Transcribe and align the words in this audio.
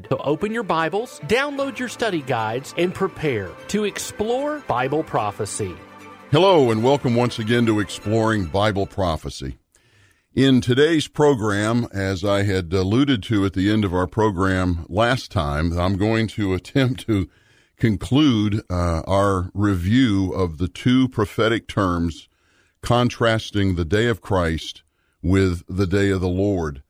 guide. 0.00 0.08
So 0.10 0.18
open 0.18 0.52
your 0.52 0.62
Bibles, 0.62 1.20
download 1.20 1.78
your 1.78 1.88
study 1.88 2.22
guides, 2.22 2.74
and 2.76 2.94
prepare 2.94 3.50
to 3.68 3.84
explore 3.84 4.60
Bible 4.60 5.02
prophecy. 5.02 5.74
Hello, 6.30 6.70
and 6.70 6.82
welcome 6.82 7.14
once 7.14 7.38
again 7.38 7.66
to 7.66 7.80
Exploring 7.80 8.46
Bible 8.46 8.86
Prophecy. 8.86 9.58
In 10.34 10.60
today's 10.60 11.08
program, 11.08 11.86
as 11.92 12.24
I 12.24 12.42
had 12.42 12.72
alluded 12.72 13.22
to 13.24 13.46
at 13.46 13.54
the 13.54 13.70
end 13.70 13.84
of 13.84 13.94
our 13.94 14.06
program 14.06 14.84
last 14.88 15.30
time, 15.30 15.78
I'm 15.78 15.96
going 15.96 16.26
to 16.28 16.52
attempt 16.52 17.06
to 17.06 17.28
conclude 17.78 18.60
uh, 18.68 19.02
our 19.06 19.50
review 19.54 20.32
of 20.32 20.58
the 20.58 20.68
two 20.68 21.08
prophetic 21.08 21.68
terms 21.68 22.28
contrasting 22.82 23.74
the 23.76 23.84
day 23.84 24.08
of 24.08 24.20
Christ 24.20 24.82
with 25.22 25.62
the 25.68 25.86
day 25.86 26.10
of 26.10 26.20
the 26.20 26.28
Lord. 26.28 26.82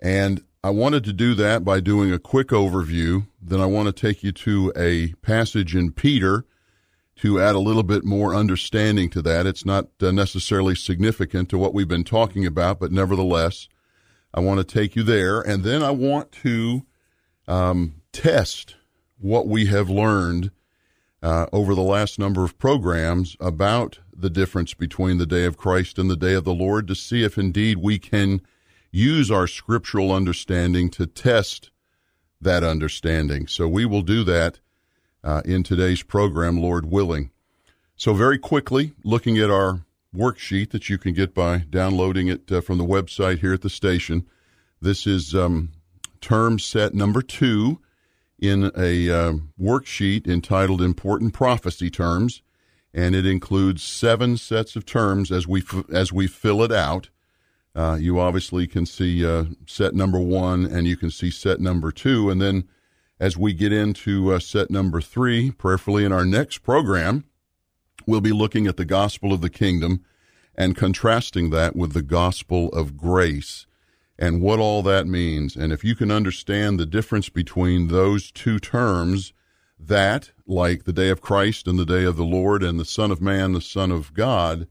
And 0.00 0.42
I 0.66 0.70
wanted 0.70 1.04
to 1.04 1.12
do 1.12 1.34
that 1.34 1.64
by 1.64 1.78
doing 1.78 2.12
a 2.12 2.18
quick 2.18 2.48
overview. 2.48 3.28
Then 3.40 3.60
I 3.60 3.66
want 3.66 3.86
to 3.86 3.92
take 3.92 4.24
you 4.24 4.32
to 4.32 4.72
a 4.74 5.12
passage 5.22 5.76
in 5.76 5.92
Peter 5.92 6.44
to 7.18 7.40
add 7.40 7.54
a 7.54 7.60
little 7.60 7.84
bit 7.84 8.04
more 8.04 8.34
understanding 8.34 9.08
to 9.10 9.22
that. 9.22 9.46
It's 9.46 9.64
not 9.64 9.90
uh, 10.02 10.10
necessarily 10.10 10.74
significant 10.74 11.50
to 11.50 11.56
what 11.56 11.72
we've 11.72 11.86
been 11.86 12.02
talking 12.02 12.44
about, 12.44 12.80
but 12.80 12.90
nevertheless, 12.90 13.68
I 14.34 14.40
want 14.40 14.58
to 14.58 14.64
take 14.64 14.96
you 14.96 15.04
there. 15.04 15.40
And 15.40 15.62
then 15.62 15.84
I 15.84 15.92
want 15.92 16.32
to 16.42 16.84
um, 17.46 18.02
test 18.10 18.74
what 19.18 19.46
we 19.46 19.66
have 19.66 19.88
learned 19.88 20.50
uh, 21.22 21.46
over 21.52 21.76
the 21.76 21.80
last 21.80 22.18
number 22.18 22.42
of 22.42 22.58
programs 22.58 23.36
about 23.38 24.00
the 24.12 24.30
difference 24.30 24.74
between 24.74 25.18
the 25.18 25.26
day 25.26 25.44
of 25.44 25.56
Christ 25.56 25.96
and 25.96 26.10
the 26.10 26.16
day 26.16 26.34
of 26.34 26.42
the 26.42 26.52
Lord 26.52 26.88
to 26.88 26.96
see 26.96 27.22
if 27.22 27.38
indeed 27.38 27.78
we 27.78 28.00
can 28.00 28.40
use 28.90 29.30
our 29.30 29.46
scriptural 29.46 30.12
understanding 30.12 30.90
to 30.90 31.06
test 31.06 31.70
that 32.40 32.62
understanding. 32.62 33.46
So 33.46 33.68
we 33.68 33.84
will 33.84 34.02
do 34.02 34.24
that 34.24 34.60
uh, 35.24 35.42
in 35.44 35.62
today's 35.62 36.02
program, 36.02 36.58
Lord 36.58 36.86
willing. 36.86 37.30
So, 37.96 38.12
very 38.12 38.38
quickly, 38.38 38.92
looking 39.04 39.38
at 39.38 39.50
our 39.50 39.80
worksheet 40.14 40.70
that 40.70 40.88
you 40.88 40.98
can 40.98 41.14
get 41.14 41.34
by 41.34 41.58
downloading 41.58 42.28
it 42.28 42.50
uh, 42.50 42.60
from 42.60 42.78
the 42.78 42.84
website 42.84 43.40
here 43.40 43.54
at 43.54 43.62
the 43.62 43.70
station. 43.70 44.26
This 44.80 45.06
is 45.06 45.34
um, 45.34 45.72
term 46.20 46.58
set 46.58 46.94
number 46.94 47.22
two 47.22 47.80
in 48.38 48.70
a 48.76 49.10
uh, 49.10 49.32
worksheet 49.60 50.26
entitled 50.26 50.82
Important 50.82 51.32
Prophecy 51.32 51.90
Terms, 51.90 52.42
and 52.92 53.14
it 53.14 53.26
includes 53.26 53.82
seven 53.82 54.36
sets 54.36 54.76
of 54.76 54.84
terms 54.84 55.32
as 55.32 55.46
we 55.46 55.60
f- 55.60 55.88
as 55.90 56.12
we 56.12 56.26
fill 56.26 56.62
it 56.62 56.72
out. 56.72 57.08
Uh, 57.76 57.98
you 58.00 58.18
obviously 58.18 58.66
can 58.66 58.86
see 58.86 59.24
uh, 59.24 59.44
set 59.66 59.94
number 59.94 60.18
one 60.18 60.64
and 60.64 60.86
you 60.86 60.96
can 60.96 61.10
see 61.10 61.30
set 61.30 61.60
number 61.60 61.92
two. 61.92 62.30
And 62.30 62.40
then 62.40 62.66
as 63.20 63.36
we 63.36 63.52
get 63.52 63.70
into 63.70 64.32
uh, 64.32 64.38
set 64.38 64.70
number 64.70 65.02
three, 65.02 65.50
prayerfully 65.50 66.04
in 66.04 66.10
our 66.10 66.24
next 66.24 66.58
program, 66.58 67.24
we'll 68.06 68.22
be 68.22 68.32
looking 68.32 68.66
at 68.66 68.78
the 68.78 68.86
gospel 68.86 69.30
of 69.30 69.42
the 69.42 69.50
kingdom 69.50 70.04
and 70.54 70.74
contrasting 70.74 71.50
that 71.50 71.76
with 71.76 71.92
the 71.92 72.02
gospel 72.02 72.70
of 72.70 72.96
grace 72.96 73.66
and 74.18 74.40
what 74.40 74.58
all 74.58 74.82
that 74.82 75.06
means. 75.06 75.54
And 75.54 75.70
if 75.70 75.84
you 75.84 75.94
can 75.94 76.10
understand 76.10 76.80
the 76.80 76.86
difference 76.86 77.28
between 77.28 77.88
those 77.88 78.30
two 78.30 78.58
terms, 78.58 79.34
that, 79.78 80.30
like 80.46 80.84
the 80.84 80.92
day 80.94 81.10
of 81.10 81.20
Christ 81.20 81.68
and 81.68 81.78
the 81.78 81.84
day 81.84 82.04
of 82.04 82.16
the 82.16 82.24
Lord 82.24 82.62
and 82.62 82.80
the 82.80 82.86
Son 82.86 83.10
of 83.10 83.20
Man, 83.20 83.52
the 83.52 83.60
Son 83.60 83.90
of 83.90 84.14
God, 84.14 84.66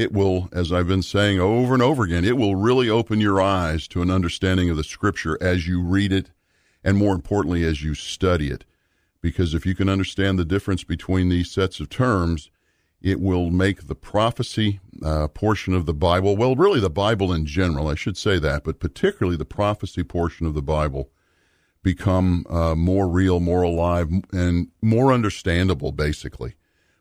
it 0.00 0.12
will, 0.12 0.48
as 0.50 0.72
I've 0.72 0.88
been 0.88 1.02
saying 1.02 1.38
over 1.38 1.74
and 1.74 1.82
over 1.82 2.04
again, 2.04 2.24
it 2.24 2.38
will 2.38 2.56
really 2.56 2.88
open 2.88 3.20
your 3.20 3.40
eyes 3.40 3.86
to 3.88 4.00
an 4.00 4.10
understanding 4.10 4.70
of 4.70 4.78
the 4.78 4.84
scripture 4.84 5.36
as 5.42 5.68
you 5.68 5.82
read 5.82 6.10
it 6.10 6.30
and 6.82 6.96
more 6.96 7.14
importantly, 7.14 7.64
as 7.64 7.82
you 7.82 7.94
study 7.94 8.50
it. 8.50 8.64
Because 9.20 9.52
if 9.52 9.66
you 9.66 9.74
can 9.74 9.90
understand 9.90 10.38
the 10.38 10.46
difference 10.46 10.84
between 10.84 11.28
these 11.28 11.50
sets 11.50 11.80
of 11.80 11.90
terms, 11.90 12.50
it 13.02 13.20
will 13.20 13.50
make 13.50 13.86
the 13.86 13.94
prophecy 13.94 14.80
uh, 15.04 15.28
portion 15.28 15.74
of 15.74 15.84
the 15.84 15.92
Bible, 15.92 16.34
well, 16.34 16.56
really 16.56 16.80
the 16.80 16.88
Bible 16.88 17.30
in 17.30 17.44
general, 17.44 17.86
I 17.86 17.94
should 17.94 18.16
say 18.16 18.38
that, 18.38 18.64
but 18.64 18.80
particularly 18.80 19.36
the 19.36 19.44
prophecy 19.44 20.02
portion 20.02 20.46
of 20.46 20.54
the 20.54 20.62
Bible, 20.62 21.10
become 21.82 22.46
uh, 22.48 22.74
more 22.74 23.06
real, 23.06 23.38
more 23.38 23.62
alive, 23.62 24.10
and 24.32 24.68
more 24.80 25.12
understandable, 25.12 25.92
basically. 25.92 26.54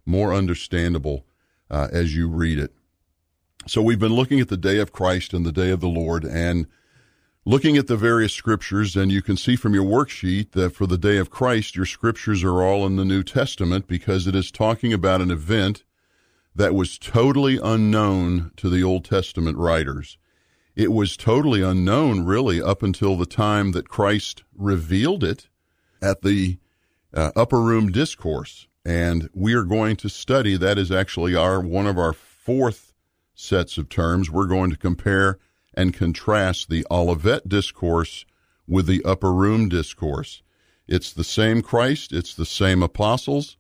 More 0.06 0.34
understandable 0.34 1.26
uh, 1.70 1.88
as 1.92 2.16
you 2.16 2.28
read 2.28 2.60
it. 2.60 2.74
So 3.70 3.84
we've 3.84 4.00
been 4.00 4.16
looking 4.16 4.40
at 4.40 4.48
the 4.48 4.58
day 4.58 4.80
of 4.80 4.92
Christ 4.92 5.32
and 5.32 5.46
the 5.46 5.52
day 5.52 5.70
of 5.70 5.80
the 5.80 5.88
Lord 5.88 6.24
and 6.24 6.66
looking 7.46 7.78
at 7.78 7.86
the 7.86 7.96
various 7.96 8.34
scriptures. 8.34 8.96
And 8.96 9.12
you 9.12 9.22
can 9.22 9.38
see 9.38 9.56
from 9.56 9.76
your 9.76 9.86
worksheet 9.86 10.54
that 10.54 10.72
for 10.72 10.88
the 10.88 10.98
day 10.98 11.18
of 11.18 11.30
Christ, 11.30 11.76
your 11.76 11.86
scriptures 11.86 12.44
are 12.44 12.64
all 12.64 12.88
in 12.88 12.96
the 12.96 13.06
New 13.06 13.22
Testament 13.22 13.86
because 13.86 14.26
it 14.26 14.34
is 14.34 14.50
talking 14.50 14.92
about 14.92 15.22
an 15.22 15.30
event 15.30 15.84
that 16.56 16.74
was 16.74 16.98
totally 16.98 17.60
unknown 17.62 18.50
to 18.58 18.72
the 18.72 18.82
Old 18.82 19.06
Testament 19.06 19.56
writers. 19.56 20.18
It 20.76 20.92
was 20.92 21.16
totally 21.16 21.62
unknown, 21.62 22.26
really, 22.26 22.60
up 22.60 22.82
until 22.82 23.18
the 23.18 23.28
time 23.28 23.72
that 23.74 23.88
Christ 23.88 24.44
revealed 24.58 25.24
it 25.24 25.48
at 26.02 26.24
the 26.24 26.58
uh, 27.14 27.34
upper 27.36 27.62
room 27.62 27.92
discourse. 27.92 28.68
And 28.84 29.30
we 29.36 29.54
are 29.54 29.64
going 29.64 29.96
to 29.98 30.10
study 30.10 30.58
that 30.58 30.80
is 30.80 30.92
actually 30.92 31.36
our 31.36 31.62
one 31.62 31.86
of 31.86 32.00
our 32.00 32.14
fourth 32.14 32.89
sets 33.40 33.78
of 33.78 33.88
terms, 33.88 34.30
we're 34.30 34.46
going 34.46 34.70
to 34.70 34.78
compare 34.78 35.40
and 35.74 35.94
contrast 35.94 36.70
the 36.70 36.86
Olivet 36.92 37.48
discourse 37.48 38.26
with 38.68 38.86
the 38.86 39.04
upper 39.06 39.32
room 39.32 39.70
discourse. 39.70 40.44
It's 40.88 41.14
the 41.14 41.24
same 41.24 41.62
Christ, 41.62 42.12
it's 42.12 42.34
the 42.34 42.46
same 42.46 42.84
apostles, 42.84 43.58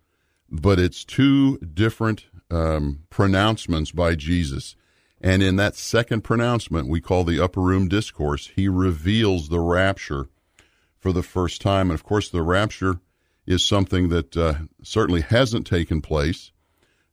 but 0.50 0.79
it's 0.79 1.06
two 1.06 1.57
different 1.59 2.25
um, 2.51 3.03
pronouncements 3.09 3.91
by 3.91 4.16
Jesus. 4.16 4.75
And 5.22 5.41
in 5.41 5.56
that 5.57 5.75
second 5.75 6.23
pronouncement, 6.23 6.90
we 6.90 7.00
call 7.00 7.23
the 7.23 7.41
upper 7.41 7.61
room 7.61 7.88
discourse, 7.88 8.51
he 8.56 8.67
reveals 8.67 9.47
the 9.47 9.59
rapture 9.59 10.28
for 10.97 11.13
the 11.13 11.23
first 11.23 11.61
time. 11.61 11.90
And 11.90 11.97
of 11.97 12.03
course, 12.03 12.29
the 12.29 12.41
rapture 12.41 13.00
is 13.46 13.63
something 13.63 14.09
that 14.09 14.35
uh, 14.35 14.53
certainly 14.84 15.22
hasn't 15.22 15.66
taken 15.66 16.01
place. 16.01 16.51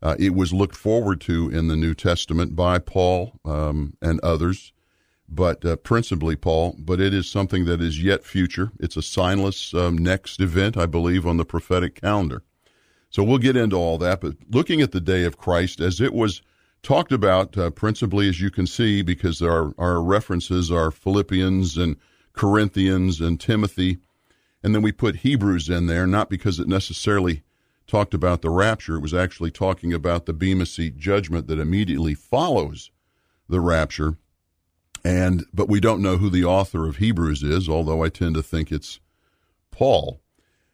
Uh, 0.02 0.14
it 0.18 0.34
was 0.34 0.52
looked 0.52 0.76
forward 0.76 1.20
to 1.22 1.48
in 1.48 1.68
the 1.68 1.76
New 1.76 1.94
Testament 1.94 2.54
by 2.54 2.78
Paul 2.78 3.40
um, 3.44 3.94
and 4.02 4.20
others, 4.20 4.72
but 5.28 5.64
uh, 5.64 5.76
principally 5.76 6.36
Paul. 6.36 6.76
But 6.78 7.00
it 7.00 7.14
is 7.14 7.28
something 7.28 7.64
that 7.64 7.80
is 7.80 8.02
yet 8.02 8.24
future. 8.24 8.72
It's 8.78 8.96
a 8.96 9.00
signless 9.00 9.74
um, 9.78 9.96
next 9.96 10.40
event, 10.40 10.76
I 10.76 10.86
believe, 10.86 11.26
on 11.26 11.38
the 11.38 11.44
prophetic 11.44 12.00
calendar. 12.00 12.42
So 13.10 13.22
we'll 13.22 13.38
get 13.38 13.56
into 13.56 13.76
all 13.76 13.98
that. 13.98 14.20
But 14.20 14.36
looking 14.50 14.82
at 14.82 14.92
the 14.92 15.00
day 15.00 15.24
of 15.24 15.38
Christ 15.38 15.80
as 15.80 16.00
it 16.00 16.12
was 16.12 16.42
talked 16.82 17.12
about, 17.12 17.56
uh, 17.56 17.70
principally 17.70 18.28
as 18.28 18.40
you 18.40 18.50
can 18.50 18.66
see, 18.66 19.02
because 19.02 19.40
our 19.42 19.74
our 19.78 20.02
references 20.02 20.70
are 20.70 20.90
Philippians 20.90 21.76
and 21.76 21.96
Corinthians 22.34 23.20
and 23.20 23.40
Timothy, 23.40 23.98
and 24.62 24.74
then 24.74 24.82
we 24.82 24.92
put 24.92 25.16
Hebrews 25.16 25.70
in 25.70 25.86
there, 25.86 26.06
not 26.06 26.28
because 26.28 26.60
it 26.60 26.68
necessarily 26.68 27.42
talked 27.86 28.14
about 28.14 28.42
the 28.42 28.50
rapture, 28.50 28.96
it 28.96 29.02
was 29.02 29.14
actually 29.14 29.50
talking 29.50 29.92
about 29.92 30.26
the 30.26 30.32
Bema 30.32 30.66
Seat 30.66 30.96
judgment 30.96 31.46
that 31.46 31.58
immediately 31.58 32.14
follows 32.14 32.90
the 33.48 33.60
rapture. 33.60 34.16
And 35.04 35.44
but 35.54 35.68
we 35.68 35.80
don't 35.80 36.02
know 36.02 36.16
who 36.16 36.30
the 36.30 36.44
author 36.44 36.88
of 36.88 36.96
Hebrews 36.96 37.42
is, 37.42 37.68
although 37.68 38.02
I 38.02 38.08
tend 38.08 38.34
to 38.34 38.42
think 38.42 38.72
it's 38.72 38.98
Paul, 39.70 40.20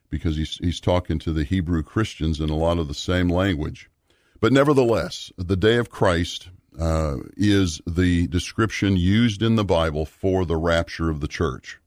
because 0.09 0.37
he's 0.37 0.57
he's 0.57 0.81
talking 0.81 1.19
to 1.21 1.33
the 1.33 1.45
Hebrew 1.45 1.83
Christians 1.83 2.41
in 2.41 2.49
a 2.49 2.57
lot 2.57 2.79
of 2.79 2.89
the 2.89 2.95
same 2.95 3.29
language. 3.29 3.91
But 4.41 4.53
nevertheless, 4.53 5.31
the 5.37 5.57
day 5.57 5.77
of 5.77 5.91
Christ 5.91 6.49
uh, 6.79 7.19
is 7.37 7.81
the 7.87 8.27
description 8.29 8.97
used 8.97 9.43
in 9.43 9.57
the 9.57 9.65
Bible 9.65 10.07
for 10.07 10.47
the 10.47 10.57
rapture 10.57 11.11
of 11.11 11.21
the 11.21 11.29
church. 11.29 11.79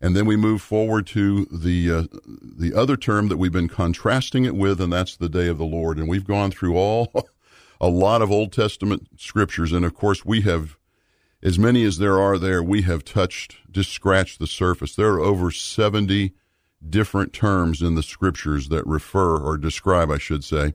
And 0.00 0.14
then 0.14 0.26
we 0.26 0.36
move 0.36 0.60
forward 0.60 1.06
to 1.08 1.46
the 1.46 1.90
uh, 1.90 2.02
the 2.26 2.74
other 2.74 2.96
term 2.96 3.28
that 3.28 3.36
we've 3.36 3.52
been 3.52 3.68
contrasting 3.68 4.44
it 4.44 4.54
with, 4.54 4.80
and 4.80 4.92
that's 4.92 5.16
the 5.16 5.28
day 5.28 5.48
of 5.48 5.58
the 5.58 5.64
Lord. 5.64 5.98
And 5.98 6.08
we've 6.08 6.26
gone 6.26 6.50
through 6.50 6.76
all 6.76 7.10
a 7.80 7.88
lot 7.88 8.20
of 8.20 8.30
Old 8.30 8.52
Testament 8.52 9.08
scriptures, 9.16 9.72
and 9.72 9.84
of 9.84 9.94
course 9.94 10.24
we 10.24 10.42
have 10.42 10.76
as 11.44 11.58
many 11.58 11.84
as 11.84 11.98
there 11.98 12.18
are 12.18 12.38
there, 12.38 12.62
we 12.62 12.82
have 12.82 13.04
touched, 13.04 13.58
just 13.70 13.92
scratched 13.92 14.38
the 14.38 14.46
surface. 14.46 14.96
There 14.96 15.12
are 15.12 15.20
over 15.20 15.50
70 15.50 16.32
different 16.88 17.34
terms 17.34 17.82
in 17.82 17.94
the 17.94 18.02
scriptures 18.02 18.70
that 18.70 18.86
refer 18.86 19.36
or 19.36 19.58
describe, 19.58 20.10
I 20.10 20.16
should 20.16 20.42
say, 20.42 20.72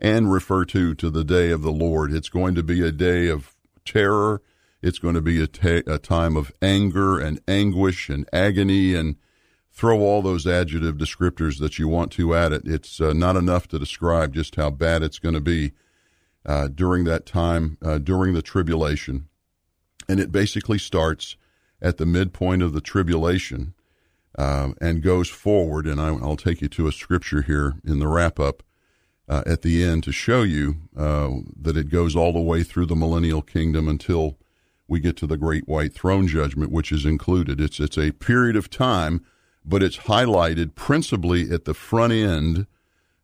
and 0.00 0.32
refer 0.32 0.64
to 0.66 0.94
to 0.94 1.10
the 1.10 1.24
day 1.24 1.50
of 1.50 1.62
the 1.62 1.72
Lord. 1.72 2.12
It's 2.12 2.28
going 2.28 2.54
to 2.54 2.62
be 2.62 2.86
a 2.86 2.92
day 2.92 3.26
of 3.28 3.56
terror. 3.84 4.40
It's 4.82 4.98
going 4.98 5.14
to 5.14 5.22
be 5.22 5.40
a, 5.42 5.46
ta- 5.46 5.92
a 5.92 5.98
time 5.98 6.36
of 6.36 6.52
anger 6.60 7.18
and 7.18 7.40
anguish 7.46 8.08
and 8.08 8.28
agony 8.32 8.94
and 8.94 9.16
throw 9.70 10.00
all 10.00 10.20
those 10.20 10.46
adjective 10.46 10.96
descriptors 10.96 11.58
that 11.58 11.78
you 11.78 11.88
want 11.88 12.12
to 12.12 12.34
at 12.34 12.52
it. 12.52 12.62
It's 12.66 13.00
uh, 13.00 13.12
not 13.12 13.36
enough 13.36 13.68
to 13.68 13.78
describe 13.78 14.34
just 14.34 14.56
how 14.56 14.70
bad 14.70 15.02
it's 15.02 15.18
going 15.18 15.34
to 15.34 15.40
be 15.40 15.72
uh, 16.44 16.68
during 16.68 17.04
that 17.04 17.24
time, 17.24 17.78
uh, 17.82 17.98
during 17.98 18.34
the 18.34 18.42
tribulation. 18.42 19.28
And 20.08 20.20
it 20.20 20.32
basically 20.32 20.78
starts 20.78 21.36
at 21.80 21.96
the 21.96 22.06
midpoint 22.06 22.62
of 22.62 22.72
the 22.72 22.80
tribulation 22.80 23.74
uh, 24.36 24.70
and 24.80 25.02
goes 25.02 25.28
forward. 25.28 25.86
And 25.86 26.00
I, 26.00 26.10
will 26.10 26.36
take 26.36 26.60
you 26.60 26.68
to 26.68 26.88
a 26.88 26.92
scripture 26.92 27.42
here 27.42 27.76
in 27.84 27.98
the 27.98 28.08
wrap 28.08 28.40
up 28.40 28.62
uh, 29.28 29.42
at 29.46 29.62
the 29.62 29.82
end 29.82 30.04
to 30.04 30.12
show 30.12 30.42
you 30.42 30.76
uh, 30.96 31.30
that 31.60 31.76
it 31.76 31.88
goes 31.88 32.14
all 32.16 32.32
the 32.32 32.40
way 32.40 32.62
through 32.62 32.86
the 32.86 32.96
millennial 32.96 33.42
kingdom 33.42 33.88
until 33.88 34.36
we 34.88 35.00
get 35.00 35.16
to 35.18 35.26
the 35.26 35.36
great 35.36 35.68
white 35.68 35.94
throne 35.94 36.26
judgment, 36.26 36.70
which 36.70 36.92
is 36.92 37.04
included. 37.04 37.60
It's 37.60 37.80
it's 37.80 37.98
a 37.98 38.12
period 38.12 38.56
of 38.56 38.70
time, 38.70 39.24
but 39.64 39.82
it's 39.82 39.98
highlighted 39.98 40.74
principally 40.74 41.50
at 41.50 41.64
the 41.64 41.74
front 41.74 42.12
end 42.12 42.66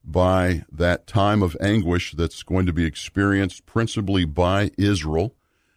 by 0.05 0.65
that 0.73 1.07
time 1.07 1.43
of 1.43 1.57
anguish 1.61 2.13
that's 2.13 2.43
going 2.43 2.67
to 2.67 2.73
be 2.73 2.85
experienced 2.85 3.67
principally 3.67 4.25
by 4.25 4.71
Israel 4.79 5.35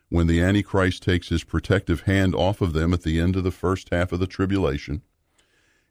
when 0.10 0.28
the 0.28 0.42
Antichrist 0.42 1.04
takes 1.04 1.30
his 1.30 1.44
protective 1.44 2.02
hand 2.02 2.36
off 2.36 2.62
of 2.62 2.74
them 2.74 2.94
at 2.94 3.04
the 3.04 3.20
end 3.20 3.36
of 3.36 3.44
the 3.44 3.52
first 3.52 3.90
half 3.92 4.12
of 4.12 4.20
the 4.20 4.28
tribulation. 4.28 5.02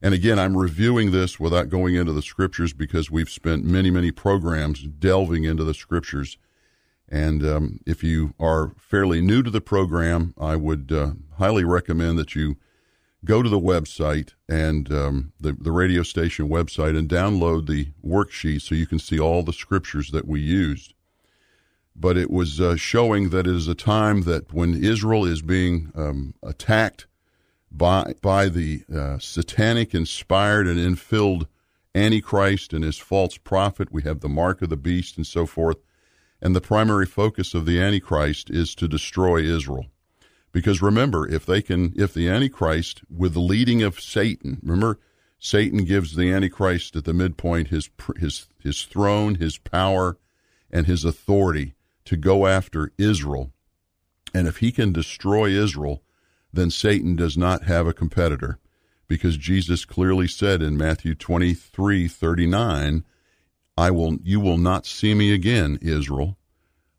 And 0.03 0.15
again, 0.15 0.39
I'm 0.39 0.57
reviewing 0.57 1.11
this 1.11 1.39
without 1.39 1.69
going 1.69 1.95
into 1.95 2.13
the 2.13 2.23
scriptures 2.23 2.73
because 2.73 3.11
we've 3.11 3.29
spent 3.29 3.65
many, 3.65 3.91
many 3.91 4.11
programs 4.11 4.83
delving 4.83 5.45
into 5.45 5.65
the 5.65 5.75
scriptures. 5.75 6.39
And 7.11 7.45
um, 7.45 7.81
if 7.87 8.05
you 8.05 8.35
are 8.39 8.73
fairly 8.79 9.21
new 9.21 9.43
to 9.43 9.51
the 9.51 9.61
program, 9.61 10.33
I 10.39 10.55
would 10.57 10.93
uh, 10.93 11.13
highly 11.39 11.65
recommend 11.65 12.19
that 12.19 12.37
you 12.37 12.57
go 13.25 13.43
to 13.43 13.49
the 13.49 13.61
website 13.61 14.35
and 14.49 14.91
um, 14.93 15.33
the, 15.41 15.53
the 15.53 15.73
radio 15.73 16.03
station 16.03 16.49
website 16.49 16.97
and 16.97 17.09
download 17.09 17.67
the 17.67 17.89
worksheet 18.07 18.63
so 18.63 18.75
you 18.75 18.87
can 18.87 18.99
see 18.99 19.19
all 19.19 19.43
the 19.43 19.53
scriptures 19.53 20.11
that 20.13 20.27
we 20.27 20.41
used. 20.41 20.95
But 21.97 22.17
it 22.17 22.31
was 22.31 22.61
uh, 22.61 22.77
showing 22.77 23.31
that 23.31 23.47
it 23.47 23.55
is 23.55 23.69
a 23.69 23.75
time 23.75 24.23
that 24.23 24.55
when 24.55 24.83
Israel 24.83 25.25
is 25.27 25.43
being 25.43 25.93
um, 25.97 26.35
attacked 26.43 27.07
by 27.71 28.15
by 28.21 28.49
the 28.49 28.83
uh, 28.93 29.19
satanic 29.19 29.95
inspired 29.95 30.67
and 30.67 30.79
infilled 30.79 31.47
antichrist 31.95 32.73
and 32.73 32.85
his 32.85 32.99
false 32.99 33.37
prophet 33.37 33.93
we 33.93 34.03
have 34.03 34.21
the 34.21 34.29
mark 34.29 34.63
of 34.63 34.69
the 34.69 34.77
beast 34.77 35.17
and 35.17 35.27
so 35.27 35.47
forth 35.47 35.77
and 36.43 36.55
the 36.55 36.61
primary 36.61 37.07
focus 37.07 37.55
of 37.55 37.67
the 37.67 37.81
antichrist 37.81 38.51
is 38.51 38.75
to 38.75 38.89
destroy 38.89 39.43
israel. 39.43 39.87
Because 40.53 40.83
remember 40.83 41.29
if 41.29 41.47
they 41.47 41.63
can 41.63 41.93
if 41.97 42.13
the 42.13 42.29
antichrist 42.29 43.03
with 43.09 43.35
the 43.35 43.41
leading 43.41 43.83
of 43.83 44.01
satan 44.01 44.59
remember 44.63 44.99
satan 45.39 45.85
gives 45.85 46.17
the 46.17 46.33
antichrist 46.33 46.97
at 46.97 47.05
the 47.05 47.15
midpoint 47.15 47.69
his 47.69 47.89
his 48.19 48.49
his 48.59 48.83
throne 48.83 49.37
his 49.37 49.59
power 49.59 50.19
and 50.71 50.87
his 50.87 51.05
authority 51.05 51.75
to 52.05 52.17
go 52.17 52.47
after 52.47 52.93
israel. 52.99 53.53
And 54.33 54.47
if 54.47 54.59
he 54.59 54.73
can 54.73 54.93
destroy 54.93 55.51
israel 55.51 56.03
then 56.53 56.71
Satan 56.71 57.17
does 57.17 57.37
not 57.37 57.65
have 57.65 57.87
a 57.87 57.95
competitor. 57.95 58.59
Because 59.09 59.37
Jesus 59.37 59.85
clearly 59.85 60.29
said 60.29 60.63
in 60.63 60.77
Matthew 60.77 61.15
23 61.15 62.07
39, 62.07 63.05
I 63.81 63.91
will, 63.91 64.19
you 64.23 64.41
will 64.41 64.59
not 64.59 64.85
see 64.85 65.15
me 65.15 65.33
again, 65.33 65.79
Israel, 65.81 66.37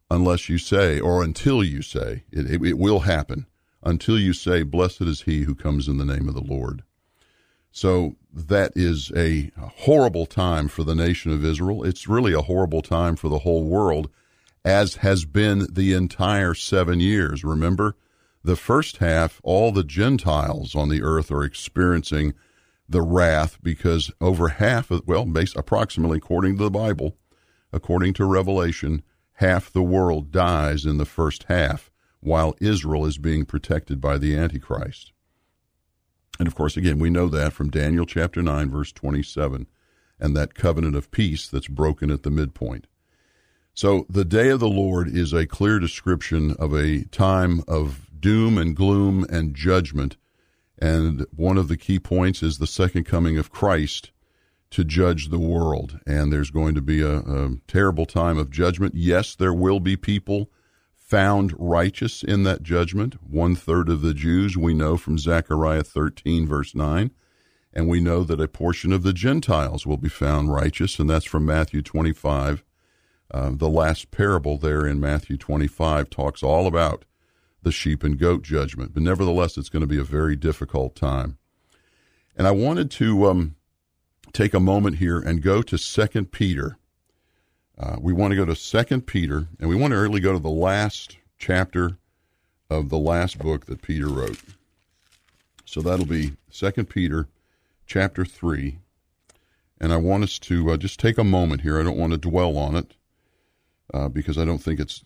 unless 0.10 0.50
you 0.50 0.58
say, 0.58 1.00
or 1.00 1.24
until 1.24 1.64
you 1.64 1.84
say, 1.84 2.24
it, 2.32 2.50
it, 2.50 2.66
it 2.66 2.78
will 2.80 3.02
happen, 3.02 3.46
until 3.84 4.18
you 4.18 4.34
say, 4.34 4.64
Blessed 4.64 5.02
is 5.02 5.22
he 5.22 5.44
who 5.44 5.54
comes 5.54 5.88
in 5.88 5.98
the 5.98 6.06
name 6.06 6.28
of 6.28 6.34
the 6.34 6.42
Lord. 6.42 6.82
So 7.72 8.16
that 8.34 8.74
is 8.76 9.12
a 9.16 9.52
horrible 9.60 10.26
time 10.26 10.68
for 10.68 10.84
the 10.84 10.96
nation 10.96 11.32
of 11.32 11.46
Israel. 11.46 11.84
It's 11.84 12.08
really 12.08 12.34
a 12.34 12.42
horrible 12.42 12.82
time 12.82 13.16
for 13.16 13.30
the 13.30 13.40
whole 13.40 13.64
world, 13.64 14.10
as 14.66 14.96
has 14.96 15.24
been 15.24 15.68
the 15.72 15.94
entire 15.94 16.56
seven 16.56 17.00
years. 17.00 17.44
Remember, 17.44 17.96
the 18.44 18.56
first 18.56 18.98
half, 18.98 19.40
all 19.44 19.72
the 19.72 19.84
Gentiles 19.84 20.74
on 20.74 20.90
the 20.90 21.04
earth 21.04 21.32
are 21.32 21.44
experiencing 21.44 22.34
the 22.92 23.02
wrath 23.02 23.58
because 23.62 24.12
over 24.20 24.50
half 24.50 24.92
of, 24.92 25.02
well, 25.08 25.26
based 25.26 25.56
approximately 25.56 26.18
according 26.18 26.58
to 26.58 26.64
the 26.64 26.72
Bible, 26.72 27.18
according 27.74 28.14
to 28.16 28.26
Revelation, 28.26 29.04
half 29.34 29.72
the 29.72 29.82
world 29.82 30.32
dies 30.32 30.86
in 30.86 30.98
the 30.98 31.06
first 31.06 31.44
half 31.44 31.90
while 32.20 32.56
Israel 32.60 33.06
is 33.06 33.18
being 33.18 33.46
protected 33.46 34.00
by 34.00 34.18
the 34.18 34.36
Antichrist. 34.36 35.12
And 36.40 36.48
of 36.48 36.56
course, 36.56 36.78
again, 36.78 37.00
we 37.00 37.10
know 37.10 37.28
that 37.28 37.54
from 37.54 37.70
Daniel 37.70 38.06
chapter 38.06 38.42
9, 38.42 38.70
verse 38.70 38.92
27, 38.92 39.68
and 40.20 40.36
that 40.36 40.54
covenant 40.54 40.96
of 40.96 41.12
peace 41.12 41.48
that's 41.48 41.68
broken 41.68 42.12
at 42.12 42.24
the 42.24 42.32
midpoint. 42.32 42.88
So 43.74 44.06
the 44.10 44.26
day 44.26 44.50
of 44.50 44.60
the 44.60 44.70
Lord 44.70 45.08
is 45.08 45.34
a 45.34 45.48
clear 45.48 45.80
description 45.80 46.52
of 46.60 46.74
a 46.74 47.06
time 47.06 47.64
of 47.68 48.08
doom 48.20 48.58
and 48.58 48.76
gloom 48.76 49.26
and 49.30 49.56
judgment. 49.56 50.18
And 50.82 51.28
one 51.36 51.60
of 51.60 51.68
the 51.68 51.78
key 51.78 52.00
points 52.00 52.42
is 52.42 52.58
the 52.58 52.66
second 52.66 53.04
coming 53.04 53.38
of 53.38 53.52
Christ 53.52 54.12
to 54.72 54.84
judge 54.84 55.30
the 55.30 55.40
world. 55.40 56.00
And 56.08 56.34
there's 56.34 56.50
going 56.50 56.74
to 56.74 56.82
be 56.82 57.02
a, 57.02 57.20
a 57.20 57.58
terrible 57.68 58.08
time 58.08 58.40
of 58.40 58.50
judgment. 58.50 58.96
Yes, 58.96 59.36
there 59.36 59.54
will 59.54 59.80
be 59.80 59.96
people 59.96 60.50
found 60.96 61.54
righteous 61.60 62.24
in 62.24 62.44
that 62.44 62.64
judgment. 62.64 63.16
One 63.22 63.54
third 63.54 63.90
of 63.90 64.02
the 64.02 64.14
Jews 64.14 64.58
we 64.58 64.74
know 64.74 64.98
from 64.98 65.20
Zechariah 65.20 65.84
13, 65.84 66.48
verse 66.48 66.74
9. 66.74 67.12
And 67.74 67.88
we 67.88 68.02
know 68.02 68.24
that 68.24 68.42
a 68.42 68.48
portion 68.48 68.92
of 68.92 69.04
the 69.04 69.14
Gentiles 69.14 69.86
will 69.86 69.98
be 69.98 70.10
found 70.10 70.52
righteous, 70.52 71.00
and 71.00 71.10
that's 71.10 71.26
from 71.26 71.46
Matthew 71.46 71.82
25. 71.82 72.64
Uh, 73.30 73.52
the 73.54 73.70
last 73.70 74.12
parable 74.12 74.58
there 74.58 74.86
in 74.86 75.00
Matthew 75.00 75.38
25 75.38 76.10
talks 76.10 76.44
all 76.44 76.66
about 76.68 77.06
the 77.64 77.72
sheep 77.72 78.04
and 78.04 78.18
goat 78.18 78.42
judgment. 78.42 78.94
But 78.94 79.04
nevertheless, 79.04 79.58
it's 79.58 79.70
going 79.70 79.82
to 79.82 79.88
be 79.88 80.00
a 80.00 80.04
very 80.04 80.36
difficult 80.36 80.96
time. 80.96 81.38
And 82.36 82.48
I 82.48 82.52
wanted 82.52 82.90
to 82.92 83.28
um, 83.28 83.56
take 84.34 84.54
a 84.54 84.60
moment 84.60 84.98
here 84.98 85.20
and 85.20 85.42
go 85.42 85.62
to 85.62 85.78
Second 85.78 86.32
Peter. 86.32 86.78
Uh, 87.78 87.98
we 88.00 88.14
want 88.14 88.32
to 88.32 88.38
go 88.38 88.46
to 88.46 88.56
Second 88.56 89.08
Peter, 89.08 89.48
and 89.60 89.70
we 89.70 89.76
want 89.76 89.92
to 89.92 90.00
really 90.00 90.20
go 90.20 90.34
to 90.34 90.40
the 90.40 90.50
last 90.50 91.18
chapter 91.38 91.98
of 92.70 92.90
the 92.90 92.98
last 92.98 93.38
book 93.38 93.66
that 93.66 93.82
Peter 93.82 94.08
wrote. 94.08 94.40
So 95.66 95.82
that'll 95.82 96.06
be 96.06 96.34
Second 96.50 96.90
Peter, 96.90 97.28
chapter 97.86 98.26
three. 98.26 98.80
And 99.80 99.92
I 99.92 99.98
want 99.98 100.24
us 100.24 100.38
to 100.40 100.72
uh, 100.72 100.78
just 100.78 101.00
take 101.00 101.18
a 101.18 101.24
moment 101.24 101.62
here. 101.62 101.80
I 101.80 101.84
don't 101.84 101.98
want 101.98 102.12
to 102.12 102.18
dwell 102.18 102.58
on 102.58 102.76
it 102.76 102.94
uh, 103.94 104.10
because 104.10 104.38
I 104.38 104.46
don't 104.46 104.60
think 104.62 104.80
it's 104.80 105.04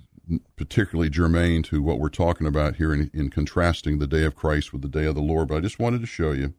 particularly 0.56 1.10
germane 1.10 1.64
to 1.64 1.82
what 1.82 2.00
we're 2.00 2.10
talking 2.10 2.48
about 2.48 2.78
here 2.78 2.94
in, 2.94 3.12
in 3.14 3.30
contrasting 3.30 4.00
the 4.00 4.08
day 4.08 4.24
of 4.24 4.36
Christ 4.36 4.74
with 4.74 4.82
the 4.82 4.88
day 4.88 5.06
of 5.06 5.16
the 5.16 5.22
Lord. 5.22 5.48
But 5.48 5.58
I 5.58 5.62
just 5.62 5.80
wanted 5.80 6.02
to 6.02 6.08
show 6.08 6.32
you 6.32 6.54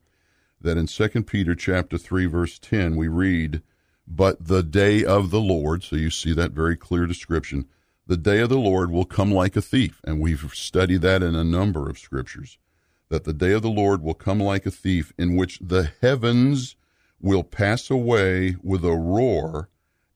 that 0.60 0.76
in 0.76 0.86
2 0.86 1.22
Peter 1.24 1.54
chapter 1.54 1.98
3 1.98 2.26
verse 2.26 2.58
10 2.58 2.96
we 2.96 3.08
read 3.08 3.62
but 4.06 4.46
the 4.46 4.62
day 4.62 5.04
of 5.04 5.30
the 5.30 5.40
Lord 5.40 5.82
so 5.82 5.96
you 5.96 6.10
see 6.10 6.32
that 6.32 6.52
very 6.52 6.76
clear 6.76 7.06
description 7.06 7.66
the 8.06 8.16
day 8.16 8.40
of 8.40 8.48
the 8.48 8.58
Lord 8.58 8.90
will 8.90 9.04
come 9.04 9.32
like 9.32 9.56
a 9.56 9.62
thief 9.62 10.00
and 10.04 10.20
we've 10.20 10.52
studied 10.54 11.02
that 11.02 11.22
in 11.22 11.34
a 11.34 11.44
number 11.44 11.90
of 11.90 11.98
scriptures 11.98 12.58
that 13.08 13.24
the 13.24 13.32
day 13.32 13.52
of 13.52 13.62
the 13.62 13.68
Lord 13.68 14.02
will 14.02 14.14
come 14.14 14.40
like 14.40 14.66
a 14.66 14.70
thief 14.70 15.12
in 15.18 15.36
which 15.36 15.58
the 15.60 15.90
heavens 16.00 16.76
will 17.20 17.44
pass 17.44 17.90
away 17.90 18.56
with 18.62 18.84
a 18.84 18.94
roar 18.94 19.68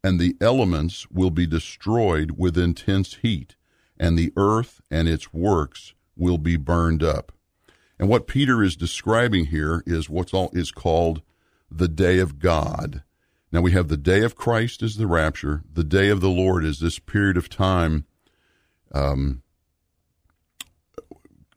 and 0.02 0.18
the 0.18 0.36
elements 0.40 1.10
will 1.10 1.30
be 1.30 1.46
destroyed 1.46 2.32
with 2.36 2.56
intense 2.56 3.14
heat, 3.22 3.56
and 3.98 4.18
the 4.18 4.32
earth 4.36 4.80
and 4.90 5.08
its 5.08 5.32
works 5.32 5.94
will 6.16 6.38
be 6.38 6.56
burned 6.56 7.02
up. 7.02 7.32
And 7.98 8.08
what 8.08 8.26
Peter 8.26 8.62
is 8.62 8.76
describing 8.76 9.46
here 9.46 9.82
is 9.86 10.08
what's 10.08 10.32
all 10.32 10.50
is 10.54 10.72
called 10.72 11.20
the 11.70 11.88
day 11.88 12.18
of 12.18 12.38
God. 12.38 13.02
Now 13.52 13.60
we 13.60 13.72
have 13.72 13.88
the 13.88 13.96
day 13.96 14.22
of 14.22 14.36
Christ 14.36 14.82
as 14.82 14.96
the 14.96 15.06
rapture. 15.06 15.62
The 15.70 15.84
day 15.84 16.08
of 16.08 16.20
the 16.20 16.30
Lord 16.30 16.64
is 16.64 16.78
this 16.78 16.98
period 16.98 17.36
of 17.36 17.48
time 17.48 18.06
um, 18.92 19.42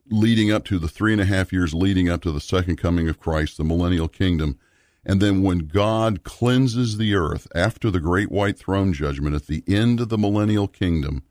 leading 0.10 0.52
up 0.52 0.66
to 0.66 0.80
the 0.80 0.88
three 0.88 1.14
and 1.14 1.22
a 1.22 1.26
half 1.26 1.54
years 1.54 1.74
leading 1.74 2.10
up 2.10 2.22
to 2.24 2.32
the 2.32 2.42
second 2.42 2.78
coming 2.78 3.08
of 3.08 3.20
Christ, 3.20 3.58
the 3.58 3.64
millennial 3.64 4.08
kingdom. 4.08 4.60
And 5.06 5.22
then 5.22 5.44
when 5.44 5.68
God 5.68 6.24
cleanses 6.24 6.98
the 6.98 7.14
earth 7.16 7.48
after 7.54 7.92
the 7.92 8.00
great 8.00 8.32
white 8.32 8.58
throne 8.58 8.94
judgment 8.94 9.36
at 9.36 9.48
the 9.48 9.64
end 9.68 10.00
of 10.00 10.10
the 10.10 10.18
millennial 10.18 10.68
kingdom, 10.68 11.24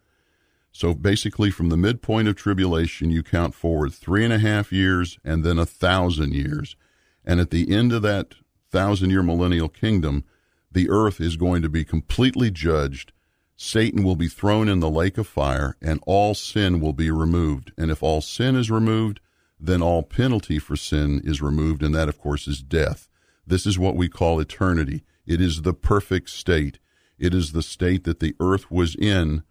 So 0.72 0.94
basically, 0.94 1.50
from 1.50 1.68
the 1.68 1.76
midpoint 1.76 2.28
of 2.28 2.34
tribulation, 2.34 3.10
you 3.10 3.22
count 3.22 3.54
forward 3.54 3.92
three 3.92 4.24
and 4.24 4.32
a 4.32 4.38
half 4.38 4.72
years 4.72 5.18
and 5.22 5.44
then 5.44 5.58
a 5.58 5.66
thousand 5.66 6.34
years. 6.34 6.76
And 7.24 7.40
at 7.40 7.50
the 7.50 7.70
end 7.74 7.92
of 7.92 8.02
that 8.02 8.34
thousand 8.70 9.10
year 9.10 9.22
millennial 9.22 9.68
kingdom, 9.68 10.24
the 10.70 10.88
earth 10.88 11.20
is 11.20 11.36
going 11.36 11.60
to 11.62 11.68
be 11.68 11.84
completely 11.84 12.50
judged. 12.50 13.12
Satan 13.54 14.02
will 14.02 14.16
be 14.16 14.28
thrown 14.28 14.68
in 14.68 14.80
the 14.80 14.90
lake 14.90 15.18
of 15.18 15.26
fire, 15.28 15.76
and 15.80 16.02
all 16.06 16.34
sin 16.34 16.80
will 16.80 16.94
be 16.94 17.10
removed. 17.10 17.70
And 17.76 17.90
if 17.90 18.02
all 18.02 18.22
sin 18.22 18.56
is 18.56 18.70
removed, 18.70 19.20
then 19.60 19.82
all 19.82 20.02
penalty 20.02 20.58
for 20.58 20.74
sin 20.74 21.20
is 21.22 21.42
removed, 21.42 21.82
and 21.82 21.94
that, 21.94 22.08
of 22.08 22.18
course, 22.18 22.48
is 22.48 22.62
death. 22.62 23.08
This 23.46 23.66
is 23.66 23.78
what 23.78 23.96
we 23.96 24.08
call 24.08 24.40
eternity. 24.40 25.04
It 25.26 25.40
is 25.40 25.62
the 25.62 25.75
perfect 25.75 26.30
state. 26.30 26.78
It 27.18 27.34
is 27.34 27.52
the 27.52 27.62
state 27.62 28.04
that 28.04 28.20
the 28.20 28.34
earth 28.40 28.70
was 28.70 28.94
in 28.94 29.42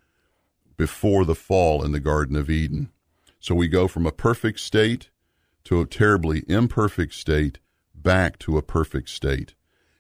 before 0.78 1.26
the 1.26 1.36
fall 1.36 1.84
in 1.84 1.92
the 1.92 2.00
Garden 2.00 2.36
of 2.36 2.50
Eden. 2.50 2.92
So 3.40 3.56
we 3.56 3.68
go 3.68 3.88
from 3.88 4.06
a 4.06 4.12
perfect 4.12 4.60
state 4.60 5.10
to 5.64 5.82
a 5.82 5.86
terribly 5.86 6.44
imperfect 6.48 7.14
state 7.14 7.60
back 7.94 8.40
to 8.40 8.58
a 8.58 8.62
perfect 8.64 9.10
state. 9.10 9.54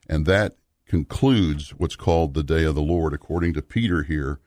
And 0.09 0.25
that 0.25 0.57
concludes 0.85 1.71
what's 1.71 1.95
called 1.95 2.33
the 2.33 2.43
day 2.43 2.63
of 2.63 2.75
the 2.75 2.81
Lord, 2.81 3.13
according 3.13 3.53
to 3.53 3.61
Peter 3.61 4.03
here 4.03 4.39